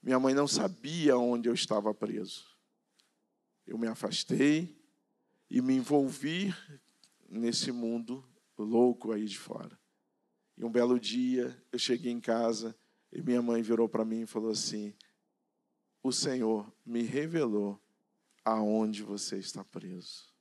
Minha 0.02 0.18
mãe 0.18 0.32
não 0.32 0.48
sabia 0.48 1.18
onde 1.18 1.50
eu 1.50 1.54
estava 1.54 1.92
preso. 1.92 2.46
Eu 3.66 3.76
me 3.76 3.88
afastei 3.88 4.82
e 5.50 5.60
me 5.60 5.74
envolvi 5.74 6.54
nesse 7.28 7.70
mundo 7.70 8.26
louco 8.62 9.12
aí 9.12 9.24
de 9.24 9.38
fora. 9.38 9.78
E 10.56 10.64
um 10.64 10.70
belo 10.70 10.98
dia 10.98 11.56
eu 11.70 11.78
cheguei 11.78 12.10
em 12.10 12.20
casa 12.20 12.76
e 13.12 13.22
minha 13.22 13.42
mãe 13.42 13.62
virou 13.62 13.88
para 13.88 14.04
mim 14.04 14.22
e 14.22 14.26
falou 14.26 14.50
assim: 14.50 14.94
O 16.02 16.10
Senhor 16.10 16.72
me 16.84 17.02
revelou 17.02 17.80
aonde 18.44 19.02
você 19.02 19.38
está 19.38 19.64
preso. 19.64 20.34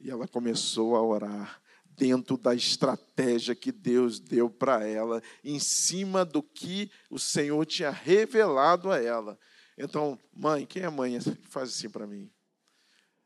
E 0.00 0.10
ela 0.10 0.28
começou 0.28 0.96
a 0.96 1.02
orar 1.02 1.62
dentro 1.84 2.36
da 2.36 2.54
estratégia 2.54 3.54
que 3.54 3.70
Deus 3.70 4.18
deu 4.18 4.50
para 4.50 4.86
ela, 4.86 5.22
em 5.44 5.60
cima 5.60 6.24
do 6.24 6.42
que 6.42 6.90
o 7.08 7.18
Senhor 7.18 7.64
tinha 7.64 7.90
revelado 7.90 8.90
a 8.90 9.00
ela. 9.00 9.38
Então, 9.78 10.18
mãe, 10.32 10.66
quem 10.66 10.82
é 10.82 10.90
mãe 10.90 11.18
faz 11.48 11.70
assim 11.70 11.88
para 11.88 12.06
mim? 12.06 12.30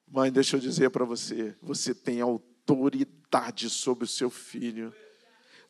Mãe, 0.07 0.31
deixa 0.31 0.57
eu 0.57 0.61
dizer 0.61 0.91
para 0.91 1.05
você, 1.05 1.57
você 1.63 1.95
tem 1.95 2.21
autoridade 2.21 3.18
sobre 3.69 4.05
o 4.05 4.09
seu 4.09 4.31
filho. 4.31 4.93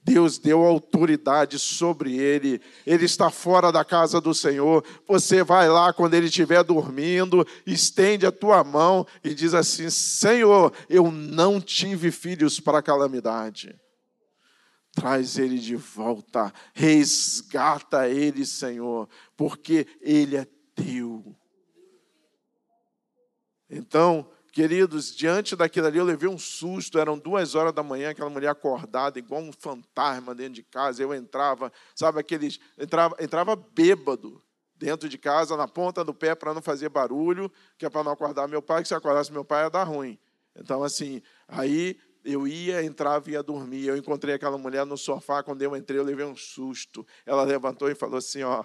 Deus 0.02 0.38
deu 0.38 0.64
autoridade 0.64 1.58
sobre 1.58 2.16
ele. 2.16 2.60
Ele 2.86 3.04
está 3.04 3.30
fora 3.30 3.70
da 3.70 3.84
casa 3.84 4.20
do 4.20 4.32
Senhor. 4.32 4.84
Você 5.06 5.42
vai 5.42 5.68
lá 5.68 5.92
quando 5.92 6.14
ele 6.14 6.26
estiver 6.26 6.62
dormindo, 6.64 7.46
estende 7.66 8.24
a 8.24 8.32
tua 8.32 8.64
mão 8.64 9.06
e 9.22 9.34
diz 9.34 9.54
assim: 9.54 9.90
Senhor, 9.90 10.72
eu 10.88 11.10
não 11.10 11.60
tive 11.60 12.10
filhos 12.10 12.58
para 12.58 12.82
calamidade. 12.82 13.78
Traz 14.92 15.38
ele 15.38 15.58
de 15.58 15.76
volta, 15.76 16.52
resgata 16.72 18.08
ele, 18.08 18.44
Senhor, 18.46 19.08
porque 19.36 19.86
ele 20.00 20.36
é 20.36 20.46
teu. 20.74 21.36
Então, 23.70 24.28
Queridos, 24.52 25.14
diante 25.14 25.54
daquilo 25.54 25.86
ali 25.86 25.98
eu 25.98 26.04
levei 26.04 26.28
um 26.28 26.38
susto, 26.38 26.98
eram 26.98 27.18
duas 27.18 27.54
horas 27.54 27.72
da 27.72 27.82
manhã, 27.82 28.10
aquela 28.10 28.30
mulher 28.30 28.48
acordada, 28.48 29.18
igual 29.18 29.42
um 29.42 29.52
fantasma 29.52 30.34
dentro 30.34 30.54
de 30.54 30.62
casa. 30.62 31.02
Eu 31.02 31.14
entrava, 31.14 31.72
sabe, 31.94 32.18
aqueles. 32.18 32.58
Entrava, 32.78 33.14
entrava 33.20 33.54
bêbado 33.54 34.42
dentro 34.74 35.08
de 35.08 35.18
casa, 35.18 35.56
na 35.56 35.68
ponta 35.68 36.04
do 36.04 36.14
pé, 36.14 36.34
para 36.34 36.54
não 36.54 36.62
fazer 36.62 36.88
barulho, 36.88 37.52
que 37.76 37.84
é 37.84 37.90
para 37.90 38.02
não 38.02 38.12
acordar 38.12 38.48
meu 38.48 38.62
pai, 38.62 38.82
que 38.82 38.88
se 38.88 38.94
acordasse 38.94 39.32
meu 39.32 39.44
pai 39.44 39.64
ia 39.64 39.70
dar 39.70 39.84
ruim. 39.84 40.18
Então, 40.56 40.82
assim, 40.82 41.20
aí 41.46 41.98
eu 42.24 42.48
ia, 42.48 42.82
entrava 42.82 43.28
e 43.28 43.32
ia 43.34 43.42
dormir. 43.42 43.86
Eu 43.86 43.96
encontrei 43.96 44.34
aquela 44.34 44.56
mulher 44.56 44.86
no 44.86 44.96
sofá, 44.96 45.42
quando 45.42 45.62
eu 45.62 45.76
entrei, 45.76 45.98
eu 45.98 46.04
levei 46.04 46.24
um 46.24 46.36
susto. 46.36 47.06
Ela 47.26 47.42
levantou 47.42 47.90
e 47.90 47.94
falou 47.94 48.16
assim: 48.16 48.42
Ó, 48.42 48.64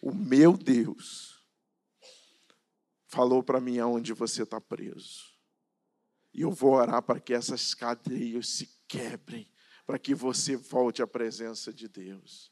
o 0.00 0.12
meu 0.12 0.56
Deus 0.56 1.31
falou 3.12 3.42
para 3.42 3.60
mim 3.60 3.78
aonde 3.78 4.14
você 4.14 4.42
está 4.42 4.58
preso. 4.58 5.36
E 6.32 6.40
eu 6.40 6.50
vou 6.50 6.72
orar 6.72 7.02
para 7.02 7.20
que 7.20 7.34
essas 7.34 7.74
cadeias 7.74 8.48
se 8.48 8.70
quebrem, 8.88 9.50
para 9.84 9.98
que 9.98 10.14
você 10.14 10.56
volte 10.56 11.02
à 11.02 11.06
presença 11.06 11.70
de 11.74 11.88
Deus. 11.88 12.50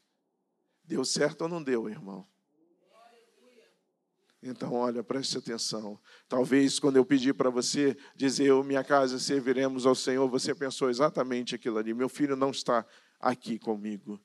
Deu 0.83 1.03
certo 1.03 1.41
ou 1.41 1.49
não 1.49 1.63
deu, 1.63 1.89
irmão? 1.89 2.27
Então, 4.43 4.73
olha, 4.73 5.03
preste 5.03 5.35
atenção. 5.35 5.99
Talvez 6.27 6.79
quando 6.79 6.97
eu 6.97 7.05
pedi 7.05 7.33
para 7.33 7.49
você 7.49 7.97
dizer, 8.15 8.45
eu, 8.45 8.63
minha 8.63 8.83
casa, 8.83 9.17
serviremos 9.17 9.87
ao 9.87 9.95
Senhor, 9.95 10.27
você 10.29 10.53
pensou 10.53 10.91
exatamente 10.91 11.55
aquilo 11.55 11.79
ali. 11.79 11.91
Meu 11.91 12.09
filho 12.09 12.35
não 12.35 12.51
está 12.51 12.85
aqui 13.19 13.57
comigo. 13.57 14.21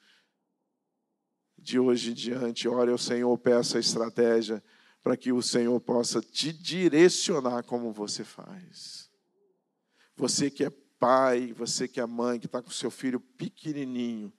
De 1.56 1.78
hoje 1.78 2.10
em 2.10 2.14
diante, 2.14 2.68
ore 2.68 2.90
ao 2.90 2.98
Senhor, 2.98 3.36
peça 3.38 3.78
a 3.78 3.80
estratégia 3.80 4.62
para 5.06 5.16
que 5.16 5.30
o 5.30 5.40
Senhor 5.40 5.78
possa 5.78 6.20
te 6.20 6.52
direcionar 6.52 7.62
como 7.62 7.92
você 7.92 8.24
faz. 8.24 9.08
Você 10.16 10.50
que 10.50 10.64
é 10.64 10.70
pai, 10.98 11.52
você 11.52 11.86
que 11.86 12.00
é 12.00 12.06
mãe, 12.06 12.40
que 12.40 12.46
está 12.46 12.60
com 12.60 12.72
seu 12.72 12.90
filho 12.90 13.20
pequenininho, 13.20 14.32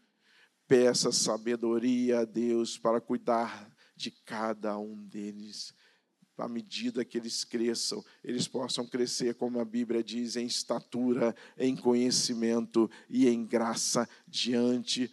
peça 0.68 1.10
sabedoria 1.10 2.20
a 2.20 2.26
Deus 2.26 2.78
para 2.78 3.00
cuidar 3.00 3.74
de 3.96 4.12
cada 4.12 4.78
um 4.78 5.06
deles. 5.06 5.74
À 6.38 6.50
medida 6.50 7.06
que 7.06 7.18
eles 7.18 7.46
cresçam, 7.46 8.04
eles 8.22 8.46
possam 8.46 8.86
crescer, 8.86 9.36
como 9.36 9.62
a 9.62 9.66
Bíblia 9.66 10.04
diz, 10.04 10.36
em 10.36 10.48
estatura, 10.48 11.34
em 11.58 11.78
conhecimento 11.78 12.92
e 13.10 13.30
em 13.30 13.46
graça 13.46 14.06
diante 14.28 15.10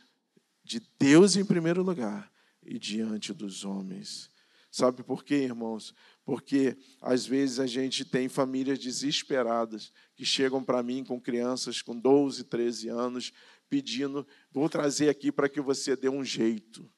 de 0.64 0.83
Deus 0.99 1.37
em 1.37 1.45
primeiro 1.45 1.81
lugar 1.81 2.29
e 2.61 2.77
diante 2.77 3.33
dos 3.33 3.64
homens. 3.64 4.34
Sabe 4.74 5.04
por 5.04 5.22
quê, 5.22 5.37
irmãos? 5.37 5.94
Porque 6.24 6.76
às 7.00 7.24
vezes 7.24 7.60
a 7.60 7.66
gente 7.66 8.04
tem 8.04 8.28
famílias 8.28 8.76
desesperadas 8.76 9.92
que 10.16 10.24
chegam 10.24 10.64
para 10.64 10.82
mim 10.82 11.04
com 11.04 11.20
crianças 11.20 11.80
com 11.80 11.96
12, 11.96 12.42
13 12.42 12.88
anos, 12.88 13.32
pedindo: 13.68 14.26
vou 14.50 14.68
trazer 14.68 15.08
aqui 15.08 15.30
para 15.30 15.48
que 15.48 15.60
você 15.60 15.94
dê 15.94 16.08
um 16.08 16.24
jeito. 16.24 16.90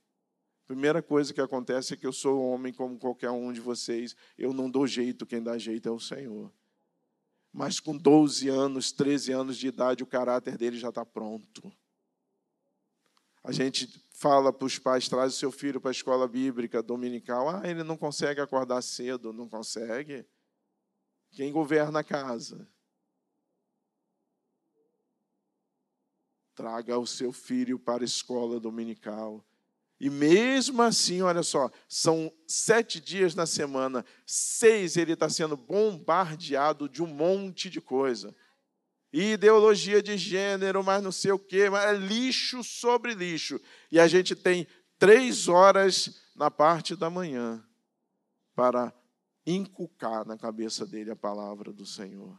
Primeira 0.67 1.03
coisa 1.03 1.35
que 1.35 1.41
acontece 1.41 1.93
é 1.93 1.99
que 1.99 2.07
eu 2.07 2.15
sou 2.15 2.41
homem 2.49 2.73
como 2.73 2.99
qualquer 2.99 3.31
um 3.31 3.53
de 3.53 3.61
vocês. 3.61 4.17
Eu 4.39 4.55
não 4.55 4.71
dou 4.71 4.87
jeito, 4.87 5.27
quem 5.27 5.43
dá 5.43 5.59
jeito 5.59 5.87
é 5.87 5.93
o 5.93 6.01
Senhor. 6.01 6.51
Mas 7.53 7.79
com 7.79 7.95
12 7.95 8.49
anos, 8.49 8.91
13 8.91 9.33
anos 9.33 9.59
de 9.59 9.67
idade, 9.67 10.03
o 10.03 10.07
caráter 10.07 10.57
dele 10.57 10.79
já 10.79 10.89
está 10.89 11.05
pronto. 11.05 11.71
A 13.47 13.53
gente 13.53 14.05
fala 14.11 14.53
para 14.53 14.67
os 14.67 14.77
pais, 14.77 15.09
traz 15.09 15.33
o 15.33 15.37
seu 15.37 15.53
filho 15.53 15.81
para 15.81 15.91
a 15.91 15.93
escola 15.93 16.27
bíblica 16.27 16.83
dominical. 16.83 17.49
Ah, 17.49 17.63
ele 17.65 17.85
não 17.85 17.97
consegue 17.97 18.41
acordar 18.41 18.83
cedo. 18.83 19.33
Não 19.33 19.49
consegue? 19.49 20.27
Quem 21.31 21.53
governa 21.53 22.01
a 22.01 22.05
casa? 22.05 22.69
Traga 26.57 26.99
o 26.99 27.07
seu 27.07 27.33
filho 27.33 27.79
para 27.79 28.03
a 28.03 28.05
escola 28.05 28.59
dominical. 28.59 29.47
E 30.01 30.11
mesmo 30.11 30.83
assim, 30.83 31.23
olha 31.23 31.45
só, 31.45 31.71
são 31.89 32.33
sete 32.49 33.01
dias 33.01 33.37
na 33.37 33.47
semana, 33.47 34.05
seis 34.27 34.97
ele 34.97 35.13
está 35.13 35.29
sendo 35.29 35.57
bombardeado 35.57 36.89
de 36.89 37.01
um 37.01 37.07
monte 37.07 37.71
de 37.71 37.81
coisa. 37.81 38.35
Ideologia 39.19 40.03
de 40.03 40.19
gênero, 40.19 40.83
mas 40.85 41.03
não 41.03 41.13
sei 41.13 41.33
o 41.33 41.39
quê, 41.39 41.71
mas 41.71 41.85
é 41.87 41.93
lixo 41.95 42.63
sobre 42.63 43.15
lixo. 43.15 43.61
E 43.91 43.99
a 43.99 44.07
gente 44.07 44.35
tem 44.35 44.67
três 44.99 45.49
horas 45.49 46.21
na 46.35 46.51
parte 46.51 46.95
da 46.95 47.09
manhã 47.09 47.65
para 48.55 48.93
inculcar 49.47 50.27
na 50.27 50.37
cabeça 50.37 50.87
dele 50.87 51.11
a 51.11 51.17
palavra 51.17 51.73
do 51.73 51.87
Senhor. 51.87 52.39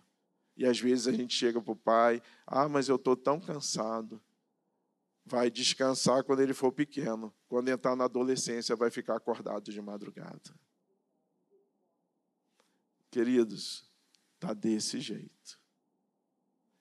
E 0.55 0.65
às 0.65 0.79
vezes 0.79 1.07
a 1.07 1.11
gente 1.11 1.33
chega 1.33 1.61
para 1.61 1.71
o 1.71 1.75
pai, 1.75 2.21
ah, 2.45 2.67
mas 2.67 2.89
eu 2.89 2.95
estou 2.95 3.15
tão 3.15 3.39
cansado 3.39 4.21
vai 5.27 5.51
descansar 5.51 6.23
quando 6.23 6.41
ele 6.41 6.53
for 6.53 6.71
pequeno. 6.71 7.35
Quando 7.49 7.67
entrar 7.67 7.95
na 7.95 8.05
adolescência, 8.05 8.75
vai 8.75 8.89
ficar 8.89 9.17
acordado 9.17 9.71
de 9.71 9.81
madrugada. 9.81 10.57
Queridos, 13.11 13.89
está 14.35 14.53
desse 14.53 14.99
jeito. 15.01 15.59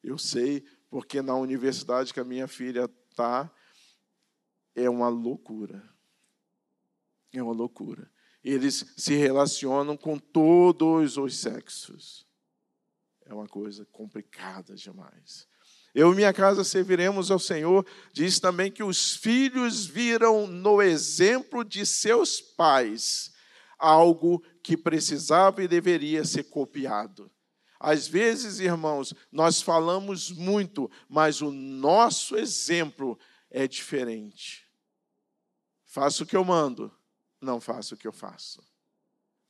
Eu 0.02 0.18
sei, 0.18 0.64
porque 0.88 1.20
na 1.20 1.34
universidade 1.34 2.12
que 2.12 2.20
a 2.20 2.24
minha 2.24 2.46
filha 2.46 2.90
está, 3.10 3.50
é 4.74 4.88
uma 4.88 5.08
loucura. 5.08 5.82
É 7.32 7.42
uma 7.42 7.52
loucura. 7.52 8.10
Eles 8.42 8.92
se 8.96 9.14
relacionam 9.14 9.96
com 9.96 10.18
todos 10.18 11.16
os 11.16 11.36
sexos. 11.36 12.26
É 13.24 13.34
uma 13.34 13.48
coisa 13.48 13.84
complicada 13.86 14.74
demais. 14.74 15.48
Eu 15.92 16.12
e 16.12 16.16
minha 16.16 16.32
casa 16.32 16.62
serviremos 16.62 17.30
ao 17.30 17.38
Senhor. 17.38 17.84
Diz 18.12 18.38
também 18.38 18.70
que 18.70 18.82
os 18.82 19.16
filhos 19.16 19.86
viram 19.86 20.46
no 20.46 20.80
exemplo 20.80 21.64
de 21.64 21.84
seus 21.84 22.40
pais 22.40 23.32
algo 23.78 24.42
que 24.62 24.76
precisava 24.76 25.62
e 25.62 25.68
deveria 25.68 26.24
ser 26.24 26.44
copiado. 26.44 27.30
Às 27.86 28.08
vezes, 28.08 28.58
irmãos, 28.58 29.14
nós 29.30 29.62
falamos 29.62 30.32
muito, 30.32 30.90
mas 31.08 31.40
o 31.40 31.52
nosso 31.52 32.36
exemplo 32.36 33.16
é 33.48 33.68
diferente. 33.68 34.68
Faço 35.84 36.24
o 36.24 36.26
que 36.26 36.36
eu 36.36 36.44
mando, 36.44 36.92
não 37.40 37.60
faço 37.60 37.94
o 37.94 37.96
que 37.96 38.08
eu 38.08 38.12
faço. 38.12 38.60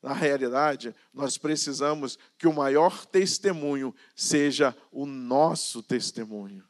Na 0.03 0.13
realidade, 0.13 0.95
nós 1.15 1.39
precisamos 1.39 2.19
que 2.37 2.47
o 2.47 2.53
maior 2.53 3.07
testemunho 3.07 3.95
seja 4.15 4.77
o 4.93 5.07
nosso 5.07 5.83
testemunho. 5.83 6.69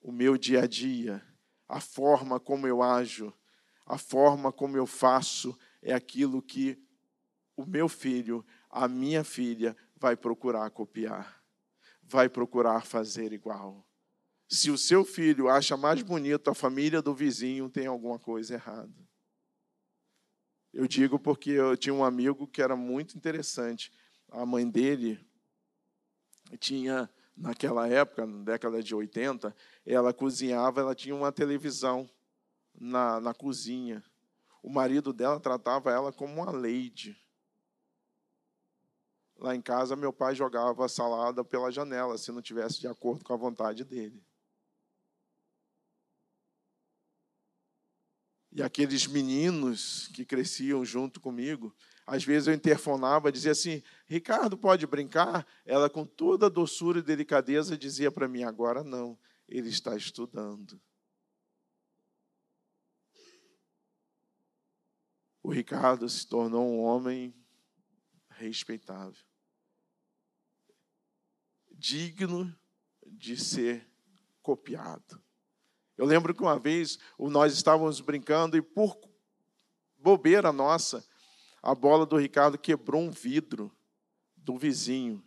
O 0.00 0.12
meu 0.12 0.38
dia 0.38 0.62
a 0.62 0.66
dia, 0.68 1.20
a 1.68 1.80
forma 1.80 2.38
como 2.38 2.68
eu 2.68 2.84
ajo, 2.84 3.34
a 3.84 3.98
forma 3.98 4.52
como 4.52 4.76
eu 4.76 4.86
faço, 4.86 5.58
é 5.82 5.92
aquilo 5.92 6.40
que 6.40 6.80
o 7.56 7.66
meu 7.66 7.88
filho, 7.88 8.46
a 8.70 8.86
minha 8.88 9.24
filha, 9.24 9.76
vai 9.96 10.16
procurar 10.16 10.70
copiar, 10.70 11.42
vai 12.02 12.28
procurar 12.28 12.84
fazer 12.84 13.32
igual. 13.32 13.86
Se 14.48 14.70
o 14.70 14.78
seu 14.78 15.04
filho 15.04 15.48
acha 15.48 15.76
mais 15.76 16.02
bonito 16.02 16.48
a 16.50 16.54
família 16.54 17.02
do 17.02 17.14
vizinho, 17.14 17.68
tem 17.68 17.86
alguma 17.86 18.18
coisa 18.18 18.54
errada. 18.54 19.08
Eu 20.72 20.86
digo 20.86 21.18
porque 21.18 21.50
eu 21.50 21.76
tinha 21.76 21.94
um 21.94 22.04
amigo 22.04 22.46
que 22.46 22.62
era 22.62 22.76
muito 22.76 23.16
interessante. 23.16 23.92
A 24.30 24.46
mãe 24.46 24.68
dele 24.68 25.18
tinha, 26.58 27.10
naquela 27.36 27.88
época, 27.88 28.26
na 28.26 28.44
década 28.44 28.82
de 28.82 28.94
80, 28.94 29.54
ela 29.84 30.14
cozinhava, 30.14 30.80
ela 30.80 30.94
tinha 30.94 31.14
uma 31.14 31.32
televisão 31.32 32.08
na, 32.78 33.20
na 33.20 33.34
cozinha. 33.34 34.02
O 34.62 34.70
marido 34.70 35.12
dela 35.12 35.40
tratava 35.40 35.90
ela 35.90 36.12
como 36.12 36.42
uma 36.42 36.50
lady. 36.50 37.16
Lá 39.38 39.54
em 39.54 39.62
casa, 39.62 39.94
meu 39.94 40.12
pai 40.12 40.34
jogava 40.34 40.88
salada 40.88 41.44
pela 41.44 41.70
janela, 41.70 42.18
se 42.18 42.32
não 42.32 42.42
tivesse 42.42 42.80
de 42.80 42.88
acordo 42.88 43.24
com 43.24 43.32
a 43.32 43.36
vontade 43.36 43.84
dele. 43.84 44.20
E 48.50 48.62
aqueles 48.62 49.06
meninos 49.06 50.08
que 50.08 50.24
cresciam 50.24 50.84
junto 50.84 51.20
comigo, 51.20 51.72
às 52.04 52.24
vezes 52.24 52.48
eu 52.48 52.54
interfonava, 52.54 53.30
dizia 53.30 53.52
assim: 53.52 53.82
Ricardo, 54.06 54.56
pode 54.58 54.86
brincar? 54.86 55.46
Ela, 55.64 55.88
com 55.88 56.04
toda 56.04 56.46
a 56.46 56.48
doçura 56.50 56.98
e 56.98 57.02
delicadeza, 57.02 57.78
dizia 57.78 58.10
para 58.10 58.26
mim: 58.26 58.42
agora 58.42 58.82
não, 58.82 59.16
ele 59.48 59.68
está 59.68 59.94
estudando. 59.94 60.80
O 65.42 65.50
Ricardo 65.50 66.08
se 66.08 66.26
tornou 66.26 66.68
um 66.68 66.80
homem 66.80 67.34
respeitável, 68.30 69.24
digno 71.78 72.52
de 73.06 73.36
ser 73.36 73.88
copiado. 74.42 75.22
Eu 75.96 76.04
lembro 76.04 76.34
que 76.34 76.42
uma 76.42 76.58
vez 76.58 76.98
nós 77.18 77.52
estávamos 77.54 78.00
brincando 78.00 78.56
e 78.56 78.62
por 78.62 78.98
bobeira 79.98 80.52
nossa, 80.52 81.04
a 81.62 81.74
bola 81.74 82.04
do 82.04 82.16
Ricardo 82.16 82.58
quebrou 82.58 83.02
um 83.02 83.10
vidro 83.10 83.74
do 84.36 84.56
vizinho. 84.56 85.24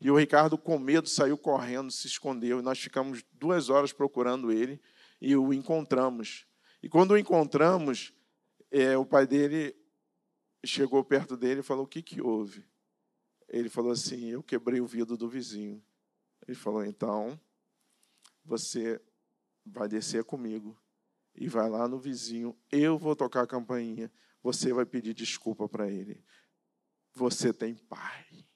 E 0.00 0.10
o 0.10 0.18
Ricardo, 0.18 0.58
com 0.58 0.78
medo, 0.78 1.08
saiu 1.08 1.38
correndo, 1.38 1.90
se 1.90 2.06
escondeu. 2.06 2.58
E 2.58 2.62
nós 2.62 2.78
ficamos 2.78 3.24
duas 3.32 3.68
horas 3.68 3.92
procurando 3.92 4.50
ele 4.50 4.80
e 5.20 5.36
o 5.36 5.52
encontramos. 5.52 6.46
E 6.82 6.88
quando 6.88 7.12
o 7.12 7.18
encontramos, 7.18 8.12
é, 8.70 8.96
o 8.96 9.06
pai 9.06 9.26
dele 9.26 9.76
chegou 10.64 11.04
perto 11.04 11.36
dele 11.36 11.60
e 11.60 11.64
falou: 11.64 11.84
O 11.84 11.88
que, 11.88 12.02
que 12.02 12.20
houve? 12.20 12.64
Ele 13.48 13.68
falou 13.68 13.92
assim: 13.92 14.30
Eu 14.30 14.42
quebrei 14.42 14.80
o 14.80 14.86
vidro 14.86 15.16
do 15.16 15.28
vizinho. 15.28 15.82
Ele 16.46 16.56
falou: 16.56 16.84
Então, 16.84 17.38
você 18.44 19.00
vai 19.64 19.88
descer 19.88 20.24
comigo 20.24 20.80
e 21.34 21.48
vai 21.48 21.68
lá 21.68 21.86
no 21.88 21.98
vizinho. 21.98 22.56
Eu 22.70 22.98
vou 22.98 23.14
tocar 23.16 23.42
a 23.42 23.46
campainha. 23.46 24.10
Você 24.42 24.72
vai 24.72 24.84
pedir 24.84 25.14
desculpa 25.14 25.68
para 25.68 25.88
ele. 25.90 26.22
Você 27.14 27.52
tem 27.52 27.74
pai. 27.74 28.46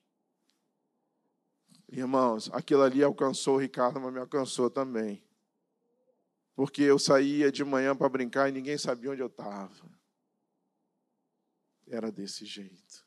Irmãos, 1.88 2.51
aquilo 2.53 2.83
ali 2.83 3.03
alcançou 3.03 3.55
o 3.55 3.59
Ricardo, 3.59 4.01
mas 4.01 4.12
me 4.12 4.18
alcançou 4.18 4.68
também. 4.68 5.25
Porque 6.55 6.83
eu 6.83 6.99
saía 6.99 7.53
de 7.53 7.62
manhã 7.64 7.94
para 7.94 8.09
brincar 8.09 8.49
e 8.49 8.53
ninguém 8.53 8.77
sabia 8.77 9.12
onde 9.12 9.20
eu 9.20 9.29
estava. 9.29 9.96
Era 11.87 12.11
desse 12.11 12.44
jeito. 12.44 13.07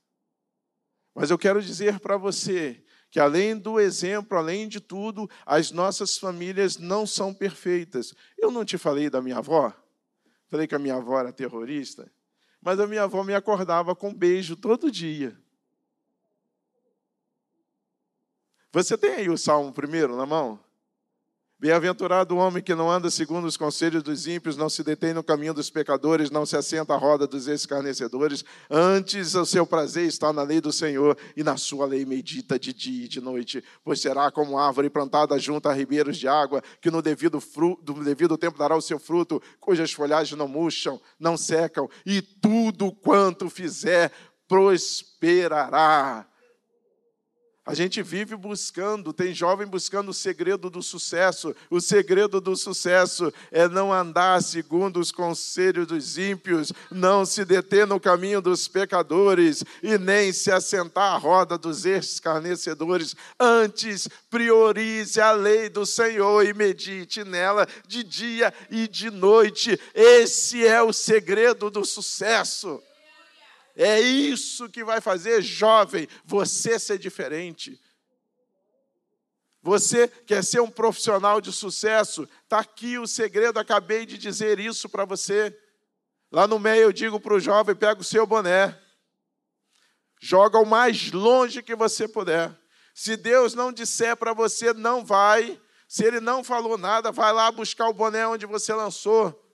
Mas 1.13 1.29
eu 1.29 1.37
quero 1.37 1.61
dizer 1.61 1.99
para 1.99 2.15
você 2.15 2.81
que 3.09 3.19
além 3.19 3.57
do 3.57 3.79
exemplo, 3.79 4.37
além 4.37 4.67
de 4.67 4.79
tudo, 4.79 5.29
as 5.45 5.71
nossas 5.71 6.17
famílias 6.17 6.77
não 6.77 7.07
são 7.07 7.33
perfeitas. 7.33 8.13
Eu 8.37 8.51
não 8.51 8.63
te 8.63 8.77
falei 8.77 9.09
da 9.09 9.21
minha 9.21 9.37
avó? 9.37 9.73
Falei 10.47 10.67
que 10.67 10.75
a 10.75 10.79
minha 10.79 10.95
avó 10.95 11.19
era 11.19 11.33
terrorista? 11.33 12.11
Mas 12.61 12.79
a 12.79 12.87
minha 12.87 13.03
avó 13.03 13.23
me 13.23 13.33
acordava 13.33 13.95
com 13.95 14.09
um 14.09 14.13
beijo 14.13 14.55
todo 14.55 14.91
dia. 14.91 15.37
Você 18.71 18.97
tem 18.97 19.11
aí 19.11 19.29
o 19.29 19.37
Salmo 19.37 19.73
primeiro 19.73 20.15
na 20.15 20.25
mão? 20.25 20.59
Bem-aventurado 21.61 22.33
o 22.33 22.37
homem 22.37 22.63
que 22.63 22.73
não 22.73 22.89
anda 22.89 23.11
segundo 23.11 23.43
os 23.43 23.57
conselhos 23.57 24.01
dos 24.01 24.25
ímpios, 24.25 24.55
não 24.55 24.69
se 24.69 24.81
detém 24.81 25.13
no 25.13 25.21
caminho 25.21 25.53
dos 25.53 25.69
pecadores, 25.69 26.31
não 26.31 26.45
se 26.45 26.55
assenta 26.55 26.93
à 26.93 26.97
roda 26.97 27.27
dos 27.27 27.49
escarnecedores. 27.49 28.45
Antes, 28.69 29.35
o 29.35 29.45
seu 29.45 29.67
prazer 29.67 30.07
está 30.07 30.31
na 30.31 30.41
lei 30.41 30.61
do 30.61 30.71
Senhor 30.71 31.17
e 31.35 31.43
na 31.43 31.57
sua 31.57 31.85
lei 31.85 32.05
medita 32.05 32.57
de 32.57 32.71
dia 32.71 33.03
e 33.03 33.07
de 33.09 33.19
noite. 33.19 33.61
Pois 33.83 33.99
será 33.99 34.31
como 34.31 34.57
árvore 34.57 34.89
plantada 34.89 35.37
junto 35.37 35.67
a 35.67 35.73
ribeiros 35.73 36.15
de 36.15 36.29
água, 36.29 36.63
que 36.79 36.89
no 36.89 37.01
devido, 37.01 37.41
fruto, 37.41 37.93
no 37.93 38.05
devido 38.05 38.37
tempo 38.37 38.57
dará 38.57 38.77
o 38.77 38.81
seu 38.81 38.97
fruto, 38.97 39.41
cujas 39.59 39.91
folhagens 39.91 40.39
não 40.39 40.47
murcham, 40.47 40.97
não 41.19 41.35
secam, 41.35 41.89
e 42.05 42.21
tudo 42.21 42.89
quanto 42.89 43.49
fizer 43.49 44.13
prosperará. 44.47 46.28
A 47.69 47.75
gente 47.75 48.01
vive 48.01 48.35
buscando, 48.35 49.13
tem 49.13 49.31
jovem 49.31 49.67
buscando 49.67 50.09
o 50.09 50.13
segredo 50.13 50.71
do 50.71 50.81
sucesso. 50.81 51.55
O 51.69 51.79
segredo 51.79 52.41
do 52.41 52.55
sucesso 52.55 53.31
é 53.51 53.67
não 53.67 53.93
andar 53.93 54.41
segundo 54.41 54.99
os 54.99 55.11
conselhos 55.11 55.85
dos 55.85 56.17
ímpios, 56.17 56.73
não 56.89 57.23
se 57.23 57.45
deter 57.45 57.85
no 57.85 57.99
caminho 57.99 58.41
dos 58.41 58.67
pecadores 58.67 59.63
e 59.83 59.99
nem 59.99 60.33
se 60.33 60.51
assentar 60.51 61.13
à 61.13 61.17
roda 61.19 61.59
dos 61.59 61.85
escarnecedores. 61.85 63.15
Antes, 63.39 64.09
priorize 64.31 65.21
a 65.21 65.31
lei 65.31 65.69
do 65.69 65.85
Senhor 65.85 66.43
e 66.43 66.55
medite 66.55 67.23
nela 67.23 67.67
de 67.87 68.03
dia 68.03 68.51
e 68.71 68.87
de 68.87 69.11
noite. 69.11 69.79
Esse 69.93 70.65
é 70.65 70.81
o 70.81 70.91
segredo 70.91 71.69
do 71.69 71.85
sucesso. 71.85 72.81
É 73.81 73.97
isso 74.01 74.67
que 74.67 74.83
vai 74.83 74.99
fazer, 74.99 75.41
jovem, 75.41 76.05
você 76.25 76.77
ser 76.77 76.99
diferente. 76.99 77.79
Você 79.61 80.05
quer 80.09 80.43
ser 80.43 80.59
um 80.59 80.69
profissional 80.69 81.39
de 81.39 81.53
sucesso? 81.53 82.27
Está 82.43 82.59
aqui 82.59 82.97
o 82.97 83.07
segredo, 83.07 83.57
acabei 83.57 84.05
de 84.05 84.17
dizer 84.17 84.59
isso 84.59 84.89
para 84.89 85.05
você. 85.05 85.57
Lá 86.29 86.45
no 86.45 86.59
meio 86.59 86.81
eu 86.81 86.91
digo 86.91 87.21
para 87.21 87.33
o 87.33 87.39
jovem: 87.39 87.73
pega 87.73 88.01
o 88.01 88.03
seu 88.03 88.27
boné, 88.27 88.77
joga 90.19 90.59
o 90.59 90.65
mais 90.65 91.13
longe 91.13 91.63
que 91.63 91.73
você 91.73 92.05
puder. 92.05 92.53
Se 92.93 93.15
Deus 93.15 93.53
não 93.53 93.71
disser 93.71 94.17
para 94.17 94.33
você, 94.33 94.73
não 94.73 95.05
vai. 95.05 95.57
Se 95.87 96.03
Ele 96.03 96.19
não 96.19 96.43
falou 96.43 96.77
nada, 96.77 97.13
vai 97.13 97.31
lá 97.31 97.49
buscar 97.49 97.87
o 97.87 97.93
boné 97.93 98.27
onde 98.27 98.45
você 98.45 98.73
lançou. 98.73 99.48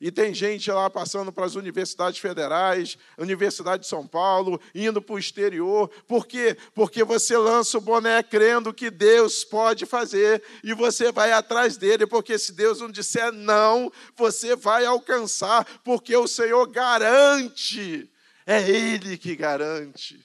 E 0.00 0.10
tem 0.10 0.32
gente 0.32 0.70
lá 0.70 0.88
passando 0.88 1.30
para 1.30 1.44
as 1.44 1.56
universidades 1.56 2.18
federais, 2.18 2.96
Universidade 3.18 3.82
de 3.82 3.88
São 3.88 4.06
Paulo, 4.06 4.58
indo 4.74 5.02
para 5.02 5.14
o 5.14 5.18
exterior. 5.18 5.90
Por 6.08 6.26
quê? 6.26 6.56
Porque 6.74 7.04
você 7.04 7.36
lança 7.36 7.76
o 7.76 7.82
boné 7.82 8.22
crendo 8.22 8.72
que 8.72 8.90
Deus 8.90 9.44
pode 9.44 9.84
fazer 9.84 10.42
e 10.64 10.72
você 10.72 11.12
vai 11.12 11.32
atrás 11.32 11.76
dele, 11.76 12.06
porque 12.06 12.38
se 12.38 12.54
Deus 12.54 12.80
não 12.80 12.90
disser 12.90 13.30
não, 13.30 13.92
você 14.16 14.56
vai 14.56 14.86
alcançar, 14.86 15.66
porque 15.84 16.16
o 16.16 16.26
Senhor 16.26 16.66
garante. 16.68 18.10
É 18.46 18.70
Ele 18.70 19.18
que 19.18 19.36
garante. 19.36 20.24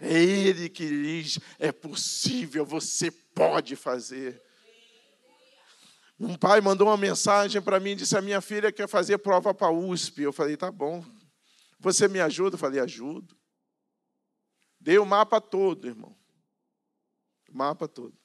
É 0.00 0.20
Ele 0.20 0.68
que 0.68 0.86
diz: 0.88 1.38
é 1.60 1.70
possível, 1.70 2.66
você 2.66 3.08
pode 3.10 3.76
fazer. 3.76 4.42
Um 6.18 6.36
pai 6.36 6.60
mandou 6.62 6.88
uma 6.88 6.96
mensagem 6.96 7.60
para 7.60 7.78
mim, 7.78 7.94
disse: 7.94 8.16
A 8.16 8.22
minha 8.22 8.40
filha 8.40 8.72
quer 8.72 8.88
fazer 8.88 9.18
prova 9.18 9.52
para 9.52 9.66
a 9.66 9.70
USP. 9.70 10.22
Eu 10.22 10.32
falei: 10.32 10.56
Tá 10.56 10.72
bom. 10.72 11.04
Você 11.78 12.08
me 12.08 12.20
ajuda? 12.20 12.54
Eu 12.54 12.58
falei: 12.58 12.80
Ajudo. 12.80 13.36
Dei 14.80 14.98
o 14.98 15.04
mapa 15.04 15.40
todo, 15.40 15.86
irmão. 15.86 16.16
O 17.50 17.56
mapa 17.56 17.86
todo. 17.86 18.16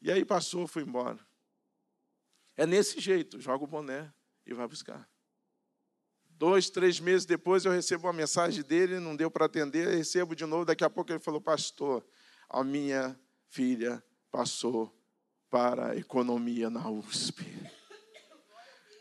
E 0.00 0.10
aí 0.10 0.24
passou, 0.24 0.66
fui 0.66 0.82
embora. 0.82 1.18
É 2.56 2.64
nesse 2.64 3.00
jeito: 3.00 3.40
joga 3.40 3.64
o 3.64 3.66
boné 3.66 4.12
e 4.46 4.54
vai 4.54 4.68
buscar. 4.68 5.08
Dois, 6.30 6.70
três 6.70 7.00
meses 7.00 7.26
depois 7.26 7.64
eu 7.64 7.72
recebo 7.72 8.06
uma 8.06 8.12
mensagem 8.12 8.62
dele, 8.62 9.00
não 9.00 9.16
deu 9.16 9.30
para 9.30 9.46
atender, 9.46 9.88
recebo 9.88 10.34
de 10.34 10.46
novo. 10.46 10.64
Daqui 10.64 10.84
a 10.84 10.90
pouco 10.90 11.10
ele 11.10 11.18
falou: 11.18 11.40
Pastor, 11.40 12.06
a 12.48 12.62
minha 12.62 13.18
filha 13.48 14.02
passou 14.30 15.01
para 15.52 15.88
a 15.88 15.96
economia 15.96 16.70
na 16.70 16.88
USP. 16.88 17.46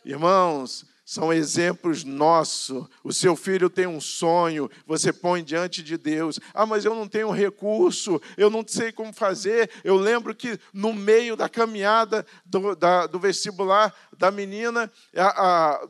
Irmãos, 0.04 0.86
são 1.06 1.32
exemplos 1.32 2.04
nossos. 2.04 2.90
O 3.02 3.14
seu 3.14 3.38
filho 3.38 3.70
tem 3.70 3.88
um 3.88 4.02
sonho, 4.02 4.70
você 4.86 5.14
põe 5.14 5.46
diante 5.46 5.82
de 5.82 5.98
Deus. 5.98 6.42
Ah, 6.54 6.66
mas 6.66 6.84
eu 6.84 6.94
não 6.94 7.08
tenho 7.08 7.32
recurso, 7.32 8.22
eu 8.36 8.50
não 8.50 8.66
sei 8.68 8.92
como 8.92 9.14
fazer. 9.14 9.72
Eu 9.82 9.96
lembro 9.96 10.36
que 10.36 10.60
no 10.74 10.94
meio 10.94 11.38
da 11.38 11.48
caminhada 11.48 12.26
do, 12.46 12.76
da, 12.76 13.08
do 13.08 13.18
vestibular 13.18 13.96
da 14.18 14.30
menina, 14.30 14.92
a, 15.16 15.28
a, 15.28 15.90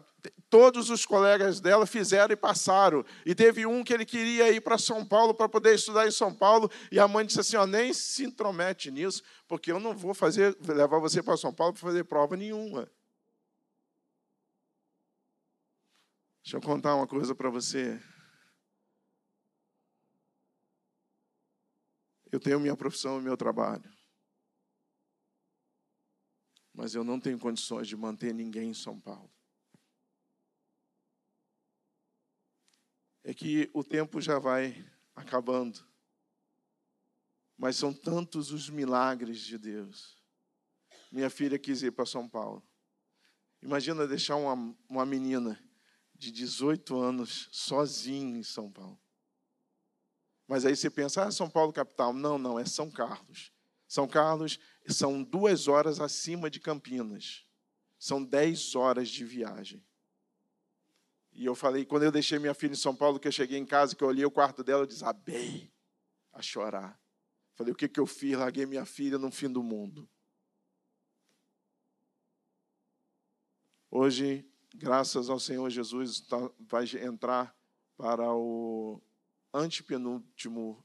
todos 0.49 0.89
os 0.89 1.05
colegas 1.05 1.59
dela 1.59 1.85
fizeram 1.85 2.33
e 2.33 2.35
passaram. 2.35 3.05
E 3.25 3.33
teve 3.33 3.65
um 3.65 3.83
que 3.83 3.93
ele 3.93 4.05
queria 4.05 4.51
ir 4.51 4.61
para 4.61 4.77
São 4.77 5.05
Paulo 5.05 5.33
para 5.33 5.49
poder 5.49 5.75
estudar 5.75 6.07
em 6.07 6.11
São 6.11 6.33
Paulo, 6.33 6.69
e 6.91 6.99
a 6.99 7.07
mãe 7.07 7.25
disse 7.25 7.39
assim: 7.39 7.57
nem 7.67 7.93
se 7.93 8.25
intromete 8.25 8.91
nisso, 8.91 9.23
porque 9.47 9.71
eu 9.71 9.79
não 9.79 9.95
vou 9.95 10.13
fazer 10.13 10.57
levar 10.61 10.99
você 10.99 11.23
para 11.23 11.37
São 11.37 11.53
Paulo 11.53 11.73
para 11.73 11.81
fazer 11.81 12.03
prova 12.03 12.35
nenhuma. 12.35 12.91
Deixa 16.43 16.57
eu 16.57 16.61
contar 16.61 16.95
uma 16.95 17.07
coisa 17.07 17.35
para 17.35 17.49
você. 17.49 18.01
Eu 22.31 22.39
tenho 22.39 22.59
minha 22.59 22.75
profissão 22.75 23.19
e 23.19 23.23
meu 23.23 23.37
trabalho. 23.37 23.89
Mas 26.73 26.95
eu 26.95 27.03
não 27.03 27.19
tenho 27.19 27.37
condições 27.37 27.87
de 27.87 27.95
manter 27.95 28.33
ninguém 28.33 28.69
em 28.69 28.73
São 28.73 28.99
Paulo. 28.99 29.29
É 33.23 33.33
que 33.33 33.69
o 33.73 33.83
tempo 33.83 34.19
já 34.21 34.39
vai 34.39 34.85
acabando. 35.15 35.85
Mas 37.57 37.75
são 37.75 37.93
tantos 37.93 38.51
os 38.51 38.69
milagres 38.69 39.39
de 39.41 39.57
Deus. 39.57 40.17
Minha 41.11 41.29
filha 41.29 41.59
quis 41.59 41.83
ir 41.83 41.91
para 41.91 42.05
São 42.05 42.27
Paulo. 42.27 42.63
Imagina 43.61 44.07
deixar 44.07 44.35
uma, 44.37 44.75
uma 44.89 45.05
menina 45.05 45.61
de 46.15 46.31
18 46.31 46.97
anos 46.97 47.49
sozinha 47.51 48.37
em 48.37 48.43
São 48.43 48.71
Paulo. 48.71 48.99
Mas 50.47 50.65
aí 50.65 50.75
você 50.75 50.89
pensa, 50.89 51.23
ah, 51.23 51.31
São 51.31 51.49
Paulo 51.49 51.71
capital. 51.71 52.11
Não, 52.13 52.37
não, 52.37 52.59
é 52.59 52.65
São 52.65 52.89
Carlos. 52.89 53.51
São 53.87 54.07
Carlos 54.07 54.59
são 54.87 55.23
duas 55.23 55.67
horas 55.67 55.99
acima 55.99 56.49
de 56.49 56.59
Campinas. 56.59 57.45
São 57.99 58.23
dez 58.23 58.75
horas 58.75 59.09
de 59.09 59.23
viagem. 59.23 59.85
E 61.33 61.45
eu 61.45 61.55
falei, 61.55 61.85
quando 61.85 62.03
eu 62.03 62.11
deixei 62.11 62.37
minha 62.39 62.53
filha 62.53 62.73
em 62.73 62.75
São 62.75 62.95
Paulo, 62.95 63.19
que 63.19 63.27
eu 63.27 63.31
cheguei 63.31 63.57
em 63.57 63.65
casa, 63.65 63.95
que 63.95 64.03
eu 64.03 64.07
olhei 64.07 64.25
o 64.25 64.31
quarto 64.31 64.63
dela, 64.63 64.83
eu 64.83 64.87
desabei 64.87 65.71
a 66.33 66.41
chorar. 66.41 66.99
Falei, 67.53 67.73
o 67.73 67.75
que, 67.75 67.87
que 67.87 67.99
eu 67.99 68.05
fiz? 68.05 68.37
Larguei 68.37 68.65
minha 68.65 68.85
filha 68.85 69.17
no 69.17 69.31
fim 69.31 69.49
do 69.49 69.63
mundo. 69.63 70.09
Hoje, 73.89 74.45
graças 74.73 75.29
ao 75.29 75.39
Senhor 75.39 75.69
Jesus, 75.69 76.21
tá, 76.21 76.37
vai 76.59 76.85
entrar 77.03 77.55
para 77.97 78.33
o 78.33 79.01
antepenúltimo 79.53 80.83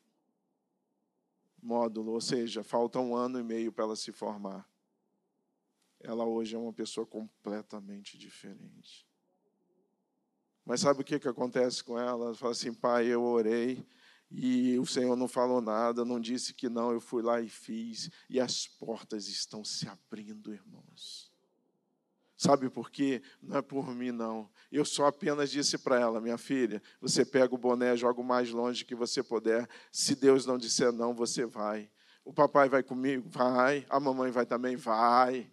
módulo, 1.62 2.12
ou 2.12 2.20
seja, 2.20 2.62
falta 2.62 2.98
um 3.00 3.14
ano 3.14 3.38
e 3.38 3.42
meio 3.42 3.72
para 3.72 3.84
ela 3.84 3.96
se 3.96 4.12
formar. 4.12 4.68
Ela 6.00 6.24
hoje 6.24 6.54
é 6.54 6.58
uma 6.58 6.72
pessoa 6.72 7.06
completamente 7.06 8.18
diferente. 8.18 9.06
Mas 10.66 10.80
sabe 10.80 11.00
o 11.00 11.04
que, 11.04 11.20
que 11.20 11.28
acontece 11.28 11.82
com 11.82 11.96
ela? 11.96 12.26
Ela 12.26 12.34
fala 12.34 12.52
assim: 12.52 12.74
pai, 12.74 13.06
eu 13.06 13.22
orei 13.22 13.86
e 14.30 14.76
o 14.78 14.84
Senhor 14.84 15.14
não 15.14 15.28
falou 15.28 15.60
nada, 15.60 16.04
não 16.04 16.18
disse 16.20 16.52
que 16.52 16.68
não, 16.68 16.90
eu 16.90 17.00
fui 17.00 17.22
lá 17.22 17.40
e 17.40 17.48
fiz, 17.48 18.10
e 18.28 18.40
as 18.40 18.66
portas 18.66 19.28
estão 19.28 19.64
se 19.64 19.88
abrindo, 19.88 20.52
irmãos. 20.52 21.30
Sabe 22.36 22.68
por 22.68 22.90
quê? 22.90 23.22
Não 23.40 23.56
é 23.56 23.62
por 23.62 23.94
mim, 23.94 24.10
não. 24.10 24.50
Eu 24.70 24.84
só 24.84 25.06
apenas 25.06 25.50
disse 25.50 25.78
para 25.78 25.98
ela, 25.98 26.20
minha 26.20 26.36
filha, 26.36 26.82
você 27.00 27.24
pega 27.24 27.54
o 27.54 27.58
boné, 27.58 27.96
joga 27.96 28.20
o 28.20 28.24
mais 28.24 28.50
longe 28.50 28.84
que 28.84 28.94
você 28.94 29.22
puder. 29.22 29.66
Se 29.90 30.14
Deus 30.14 30.44
não 30.44 30.58
disser 30.58 30.92
não, 30.92 31.14
você 31.14 31.46
vai. 31.46 31.88
O 32.24 32.34
papai 32.34 32.68
vai 32.68 32.82
comigo? 32.82 33.26
Vai. 33.30 33.86
A 33.88 33.98
mamãe 33.98 34.30
vai 34.30 34.44
também? 34.44 34.76
Vai. 34.76 35.50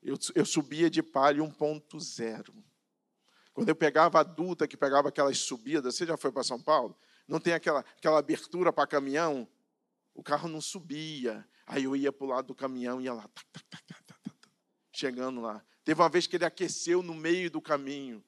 Eu, 0.00 0.16
eu 0.36 0.46
subia 0.46 0.88
de 0.88 1.02
palha 1.02 1.42
1.0. 1.42 2.54
Quando 3.52 3.68
eu 3.68 3.76
pegava 3.76 4.20
adulta, 4.20 4.66
que 4.66 4.76
pegava 4.76 5.08
aquelas 5.08 5.38
subidas, 5.38 5.94
você 5.94 6.06
já 6.06 6.16
foi 6.16 6.32
para 6.32 6.42
São 6.42 6.60
Paulo? 6.60 6.96
Não 7.28 7.38
tem 7.38 7.52
aquela, 7.52 7.80
aquela 7.80 8.18
abertura 8.18 8.72
para 8.72 8.86
caminhão? 8.86 9.46
O 10.14 10.22
carro 10.22 10.48
não 10.48 10.60
subia. 10.60 11.46
Aí 11.66 11.84
eu 11.84 11.94
ia 11.94 12.12
para 12.12 12.24
o 12.24 12.28
lado 12.28 12.46
do 12.46 12.54
caminhão 12.54 13.00
e 13.00 13.04
ia 13.04 13.12
lá, 13.12 13.22
tac, 13.22 13.46
tac, 13.52 13.84
tac, 13.86 14.48
chegando 14.92 15.40
lá. 15.40 15.62
Teve 15.84 16.00
uma 16.00 16.08
vez 16.08 16.26
que 16.26 16.36
ele 16.36 16.44
aqueceu 16.44 17.02
no 17.02 17.14
meio 17.14 17.50
do 17.50 17.60
caminho. 17.60 18.22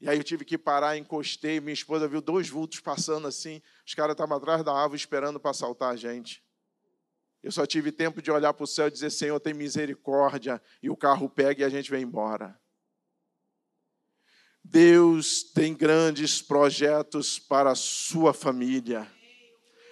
E 0.00 0.08
aí 0.08 0.18
eu 0.18 0.24
tive 0.24 0.44
que 0.44 0.58
parar, 0.58 0.96
encostei, 0.96 1.60
minha 1.60 1.72
esposa 1.72 2.08
viu 2.08 2.20
dois 2.20 2.48
vultos 2.48 2.80
passando 2.80 3.28
assim. 3.28 3.62
Os 3.86 3.94
caras 3.94 4.14
estavam 4.14 4.36
atrás 4.36 4.64
da 4.64 4.72
árvore 4.72 4.98
esperando 4.98 5.38
para 5.38 5.52
assaltar 5.52 5.92
a 5.92 5.96
gente. 5.96 6.42
Eu 7.42 7.50
só 7.50 7.66
tive 7.66 7.90
tempo 7.90 8.22
de 8.22 8.30
olhar 8.30 8.52
para 8.52 8.64
o 8.64 8.66
céu 8.66 8.88
e 8.88 8.90
dizer, 8.90 9.10
Senhor, 9.10 9.38
tem 9.40 9.54
misericórdia. 9.54 10.60
E 10.82 10.90
o 10.90 10.96
carro 10.96 11.28
pega 11.28 11.62
e 11.62 11.64
a 11.64 11.68
gente 11.68 11.90
vem 11.90 12.02
embora. 12.02 12.60
Deus 14.64 15.42
tem 15.42 15.74
grandes 15.74 16.40
projetos 16.40 17.38
para 17.38 17.72
a 17.72 17.74
sua 17.74 18.32
família. 18.32 19.06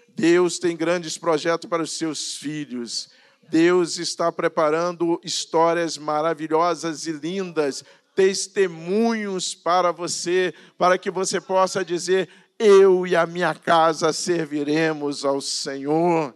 Deus 0.08 0.58
tem 0.58 0.76
grandes 0.76 1.18
projetos 1.18 1.68
para 1.68 1.82
os 1.82 1.92
seus 1.92 2.36
filhos. 2.36 3.10
Deus 3.48 3.98
está 3.98 4.30
preparando 4.30 5.20
histórias 5.24 5.98
maravilhosas 5.98 7.06
e 7.06 7.12
lindas, 7.12 7.84
testemunhos 8.14 9.54
para 9.54 9.92
você, 9.92 10.54
para 10.78 10.96
que 10.96 11.10
você 11.10 11.40
possa 11.40 11.84
dizer: 11.84 12.28
eu 12.58 13.06
e 13.06 13.16
a 13.16 13.26
minha 13.26 13.54
casa 13.54 14.12
serviremos 14.12 15.24
ao 15.24 15.40
Senhor. 15.40 16.34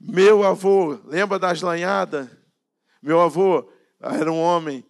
Meu 0.00 0.42
avô, 0.42 0.98
lembra 1.04 1.38
das 1.38 1.62
lanhadas? 1.62 2.28
Meu 3.02 3.20
avô 3.20 3.70
era 4.00 4.30
um 4.30 4.40
homem 4.40 4.84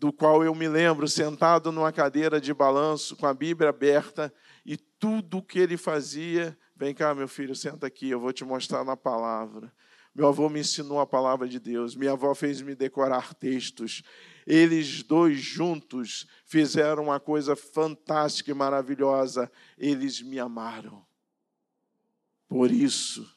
do 0.00 0.10
qual 0.10 0.42
eu 0.42 0.54
me 0.54 0.66
lembro, 0.66 1.06
sentado 1.06 1.70
numa 1.70 1.92
cadeira 1.92 2.40
de 2.40 2.54
balanço, 2.54 3.14
com 3.14 3.26
a 3.26 3.34
Bíblia 3.34 3.68
aberta, 3.68 4.32
e 4.64 4.74
tudo 4.74 5.38
o 5.38 5.42
que 5.42 5.58
ele 5.58 5.76
fazia. 5.76 6.58
Vem 6.74 6.94
cá, 6.94 7.14
meu 7.14 7.28
filho, 7.28 7.54
senta 7.54 7.86
aqui, 7.86 8.08
eu 8.08 8.18
vou 8.18 8.32
te 8.32 8.42
mostrar 8.42 8.82
na 8.82 8.96
palavra. 8.96 9.70
Meu 10.14 10.26
avô 10.26 10.48
me 10.48 10.60
ensinou 10.60 11.00
a 11.00 11.06
palavra 11.06 11.46
de 11.46 11.60
Deus, 11.60 11.94
minha 11.94 12.12
avó 12.12 12.34
fez 12.34 12.62
me 12.62 12.74
decorar 12.74 13.34
textos. 13.34 14.02
Eles 14.46 15.02
dois 15.02 15.38
juntos 15.38 16.26
fizeram 16.46 17.04
uma 17.04 17.20
coisa 17.20 17.54
fantástica 17.54 18.50
e 18.50 18.54
maravilhosa. 18.54 19.52
Eles 19.76 20.22
me 20.22 20.38
amaram. 20.38 21.04
Por 22.48 22.70
isso, 22.70 23.30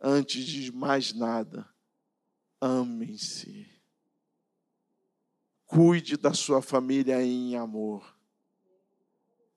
antes 0.00 0.46
de 0.46 0.70
mais 0.70 1.12
nada, 1.12 1.68
amem-se. 2.60 3.66
Cuide 5.64 6.16
da 6.16 6.32
sua 6.32 6.62
família 6.62 7.22
em 7.22 7.56
amor. 7.56 8.16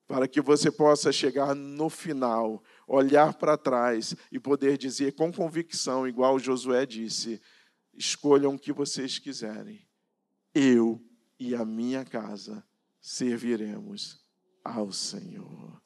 Para 0.08 0.28
que 0.28 0.42
você 0.42 0.72
possa 0.72 1.12
chegar 1.12 1.54
no 1.54 1.88
final, 1.90 2.64
olhar 2.88 3.36
para 3.36 3.58
trás 3.58 4.16
e 4.32 4.40
poder 4.40 4.78
dizer 4.78 5.14
com 5.14 5.32
convicção, 5.32 6.08
igual 6.08 6.40
Josué 6.40 6.86
disse: 6.86 7.40
escolham 7.94 8.56
o 8.56 8.60
que 8.60 8.74
vocês 8.74 9.20
quiserem. 9.20 9.88
Eu 10.54 11.00
e 11.40 11.54
a 11.54 11.64
minha 11.64 12.04
casa 12.04 12.66
serviremos 13.00 14.20
ao 14.64 14.92
Senhor. 14.92 15.79